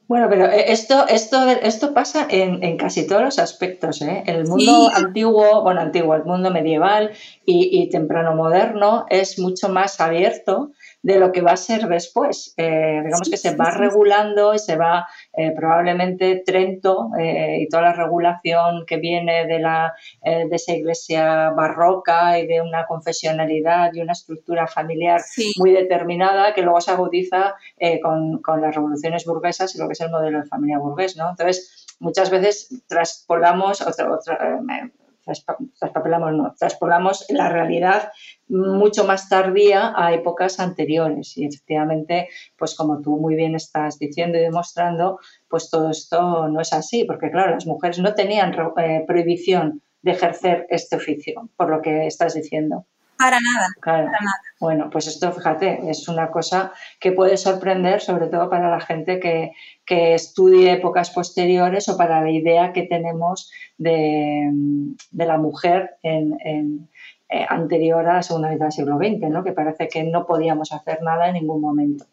Bueno, 0.09 0.27
pero 0.31 0.47
eh, 0.47 0.73
esto, 0.73 1.07
esto, 1.07 1.47
esto 1.51 1.93
pasa 1.93 2.27
en, 2.31 2.79
casi 2.79 3.07
todos 3.07 3.23
los 3.23 3.39
aspectos. 3.39 4.01
¿eh? 4.01 4.25
El 4.27 4.47
mundo 4.47 4.91
antiguo, 4.93 5.63
bueno, 5.63 5.83
antiguo, 5.83 6.15
el 6.15 6.25
mundo 6.25 6.51
medieval 6.51 7.13
y, 7.45 7.83
y, 7.83 7.91
temprano 7.91 8.35
moderno 8.35 9.05
es 9.11 9.39
mucho 9.39 9.69
más 9.69 10.01
abierto 10.01 10.73
de 11.03 11.19
lo 11.19 11.31
que 11.31 11.43
va 11.43 11.53
a 11.53 11.57
ser 11.57 11.87
después. 11.89 12.55
Eh, 12.57 13.03
digamos 13.05 13.29
que 13.29 13.37
se 13.37 13.55
va 13.55 13.71
regulando 13.71 14.55
y 14.55 14.59
se 14.59 14.77
va 14.77 15.07
eh, 15.39 15.53
probablemente 15.57 16.43
Trento 16.45 17.11
eh, 17.19 17.59
y 17.61 17.69
toda 17.69 17.85
la 17.85 17.93
regulación 17.93 18.85
que 18.87 18.97
viene 18.97 19.47
de, 19.47 19.59
la, 19.59 19.95
de 20.23 20.49
esa 20.51 20.73
iglesia 20.73 21.51
barroca 21.51 22.39
y 22.39 22.47
de 22.47 22.61
una 22.61 22.87
confesionalidad 22.87 23.93
y 23.95 24.01
una 24.01 24.13
estructura 24.13 24.67
familiar 24.67 25.21
muy 25.59 25.73
determinada 25.73 26.55
que 26.55 26.63
luego 26.63 26.81
se 26.81 26.91
agudiza 26.91 27.55
con, 28.03 28.43
con, 28.43 28.61
las 28.61 28.75
revoluciones 28.75 29.25
burguesas 29.25 29.75
y 29.75 29.79
lo 29.79 29.87
que 29.87 29.93
es 29.93 30.01
el 30.01 30.11
modelo 30.11 30.41
de 30.41 30.47
familia 30.47 30.79
burgués. 30.79 31.17
¿no? 31.17 31.31
Entonces, 31.31 31.87
muchas 32.01 32.31
veces 32.31 32.83
traspolamos, 32.89 33.81
otra, 33.81 34.13
otra, 34.13 34.61
traspapelamos, 35.79 36.33
no, 36.33 36.55
traspolamos 36.59 37.27
la 37.29 37.49
realidad 37.49 38.11
mucho 38.49 39.05
más 39.05 39.29
tardía 39.29 39.93
a 39.97 40.13
épocas 40.13 40.61
anteriores. 40.61 41.37
Y 41.37 41.47
efectivamente, 41.47 42.29
pues 42.57 42.75
como 42.75 43.01
tú 43.01 43.19
muy 43.19 43.35
bien 43.35 43.55
estás 43.55 43.99
diciendo 43.99 44.39
y 44.39 44.43
demostrando, 44.43 45.19
pues 45.49 45.71
todo 45.71 45.91
esto 45.91 46.49
no 46.49 46.61
es 46.61 46.73
así, 46.73 47.05
porque 47.05 47.31
claro, 47.31 47.53
las 47.53 47.67
mujeres 47.67 47.99
no 47.99 48.15
tenían 48.15 48.55
eh, 48.79 49.05
prohibición 49.07 49.83
de 50.03 50.13
ejercer 50.13 50.67
este 50.71 50.97
oficio, 50.97 51.51
por 51.57 51.71
lo 51.71 51.83
que 51.83 52.07
estás 52.07 52.35
diciendo. 52.35 52.87
Para 53.19 53.39
nada, 53.41 53.69
para 53.85 54.05
nada. 54.05 54.43
Bueno, 54.61 54.91
pues 54.91 55.09
esto, 55.09 55.33
fíjate, 55.33 55.91
es 55.91 56.09
una 56.09 56.31
cosa 56.31 56.73
que 57.01 57.11
puede 57.11 57.37
sorprender, 57.37 58.01
sobre 58.01 58.29
todo 58.29 58.49
para 58.49 58.71
la 58.71 58.81
gente 58.81 59.19
que, 59.19 59.53
estudie 59.87 60.73
épocas 60.73 61.11
posteriores 61.11 61.89
o 61.89 61.97
para 61.97 62.21
la 62.21 62.31
idea 62.31 62.73
que 62.73 62.83
tenemos 62.83 63.51
de, 63.79 64.51
la 65.13 65.39
mujer 65.39 65.97
en, 66.03 66.89
eh, 67.29 67.47
anterior 67.49 68.07
a 68.07 68.15
la 68.15 68.23
segunda 68.23 68.51
mitad 68.51 68.67
del 68.67 68.73
siglo 68.73 68.99
XX, 68.99 69.31
¿no? 69.31 69.43
que 69.43 69.53
parece 69.53 69.89
que 69.89 70.05
no 70.05 70.27
podíamos 70.27 70.73
hacer 70.73 71.03
nada 71.03 71.29
en 71.29 71.35
ningún 71.35 71.61
momento. 71.61 72.05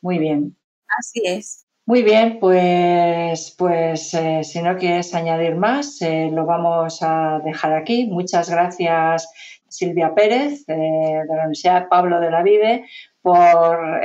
Muy 0.00 0.18
bien. 0.18 0.56
Así 0.98 1.22
es. 1.24 1.64
Muy 1.86 2.02
bien, 2.02 2.38
pues, 2.40 3.54
pues 3.58 4.14
eh, 4.14 4.42
si 4.42 4.62
no 4.62 4.78
quieres 4.78 5.14
añadir 5.14 5.54
más, 5.54 6.00
eh, 6.00 6.30
lo 6.32 6.46
vamos 6.46 7.02
a 7.02 7.42
dejar 7.44 7.74
aquí. 7.74 8.06
Muchas 8.06 8.48
gracias 8.48 9.28
Silvia 9.76 10.14
Pérez, 10.14 10.66
de 10.66 11.24
la 11.28 11.34
Universidad 11.34 11.88
Pablo 11.88 12.20
de 12.20 12.30
la 12.30 12.42
Vive, 12.42 12.84
por, 13.24 14.04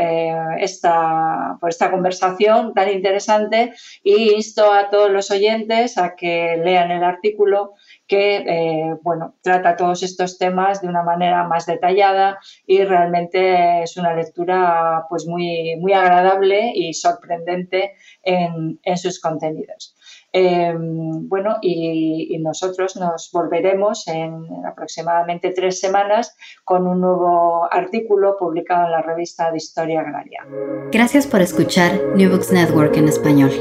esta, 0.60 1.58
por 1.60 1.70
esta 1.70 1.92
conversación 1.92 2.74
tan 2.74 2.90
interesante 2.90 3.74
y 4.02 4.32
insto 4.32 4.72
a 4.72 4.90
todos 4.90 5.12
los 5.12 5.30
oyentes 5.30 5.98
a 5.98 6.16
que 6.16 6.56
lean 6.64 6.90
el 6.92 7.04
artículo 7.04 7.74
que 8.10 8.38
eh, 8.38 8.96
bueno, 9.04 9.36
trata 9.44 9.76
todos 9.76 10.02
estos 10.04 10.38
temas 10.38 10.82
de 10.82 10.88
una 10.88 11.04
manera 11.04 11.44
más 11.44 11.68
detallada 11.68 12.40
y 12.66 12.84
realmente 12.84 13.84
es 13.84 13.98
una 13.98 14.16
lectura 14.16 15.06
pues 15.10 15.28
muy, 15.28 15.76
muy 15.80 15.94
agradable 15.94 16.72
y 16.74 16.94
sorprendente 16.94 17.94
en, 18.24 18.80
sus 18.98 19.20
contenidos. 19.22 19.96
Eh, 20.32 20.74
bueno, 20.78 21.58
y, 21.62 22.38
nosotros 22.40 22.96
nos 22.96 23.30
volveremos 23.32 24.08
en 24.08 24.46
aproximadamente 24.66 25.52
tres 25.52 25.80
semanas 25.80 26.36
con 26.64 26.88
un 26.88 27.02
nuevo 27.02 27.68
artículo 27.72 28.38
publicado 28.38 28.86
en 28.86 28.92
la 28.92 29.02
revista 29.02 29.52
de 29.52 29.58
Historia 29.58 30.02
Agraria. 30.02 30.46
Gracias 30.92 31.28
por 31.28 31.42
escuchar 31.42 32.00
New 32.16 32.32
Books 32.32 32.52
Network 32.52 32.96
en 32.96 33.08
español. 33.08 33.52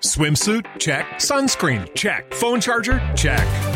Swimsuit? 0.00 0.66
Check. 0.78 1.06
Sunscreen? 1.18 1.86
Check. 1.94 2.32
Phone 2.34 2.60
charger? 2.60 3.00
Check. 3.14 3.75